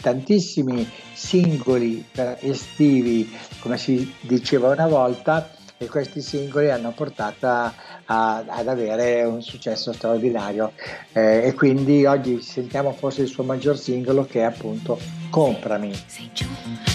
tantissimi 0.01 0.87
singoli 1.15 2.05
estivi, 2.41 3.31
come 3.61 3.79
si 3.79 4.15
diceva 4.21 4.71
una 4.71 4.87
volta, 4.87 5.49
e 5.77 5.87
questi 5.87 6.21
singoli 6.21 6.71
hanno 6.71 6.93
portato 6.93 7.47
a, 7.47 7.73
ad 8.07 8.69
avere 8.69 9.23
un 9.25 9.43
successo 9.43 9.93
straordinario 9.93 10.73
eh, 11.13 11.47
e 11.47 11.55
quindi 11.55 12.05
oggi 12.07 12.41
sentiamo 12.43 12.93
forse 12.93 13.23
il 13.23 13.29
suo 13.29 13.43
maggior 13.43 13.77
singolo 13.77 14.25
che 14.25 14.41
è 14.41 14.45
appunto 14.45 14.99
Comprami. 15.35 15.93
Sei 16.07 16.31
giù 16.33 16.47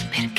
perché 0.08 0.29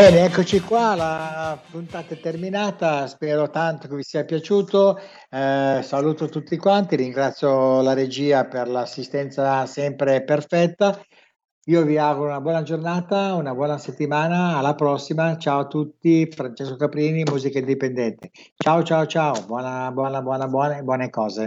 Bene, 0.00 0.24
eccoci 0.24 0.60
qua, 0.60 0.94
la 0.94 1.60
puntata 1.70 2.14
è 2.14 2.20
terminata, 2.20 3.06
spero 3.06 3.50
tanto 3.50 3.86
che 3.86 3.96
vi 3.96 4.02
sia 4.02 4.24
piaciuto, 4.24 4.98
Eh, 5.28 5.80
saluto 5.82 6.26
tutti 6.30 6.56
quanti, 6.56 6.96
ringrazio 6.96 7.82
la 7.82 7.92
regia 7.92 8.46
per 8.46 8.66
l'assistenza 8.66 9.66
sempre 9.66 10.24
perfetta, 10.24 10.98
io 11.66 11.84
vi 11.84 11.98
auguro 11.98 12.30
una 12.30 12.40
buona 12.40 12.62
giornata, 12.62 13.34
una 13.34 13.52
buona 13.52 13.76
settimana, 13.76 14.56
alla 14.56 14.74
prossima, 14.74 15.36
ciao 15.36 15.60
a 15.60 15.66
tutti, 15.66 16.26
Francesco 16.30 16.76
Caprini, 16.76 17.22
Musica 17.24 17.58
Indipendente, 17.58 18.30
ciao 18.56 18.82
ciao 18.82 19.04
ciao, 19.04 19.44
buona 19.44 19.90
buona 19.92 20.22
buona 20.22 20.48
buone, 20.48 20.82
buone 20.82 21.10
cose. 21.10 21.46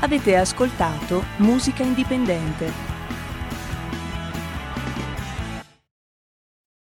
Avete 0.00 0.36
ascoltato 0.36 1.24
Musica 1.38 1.82
Indipendente 1.82 2.93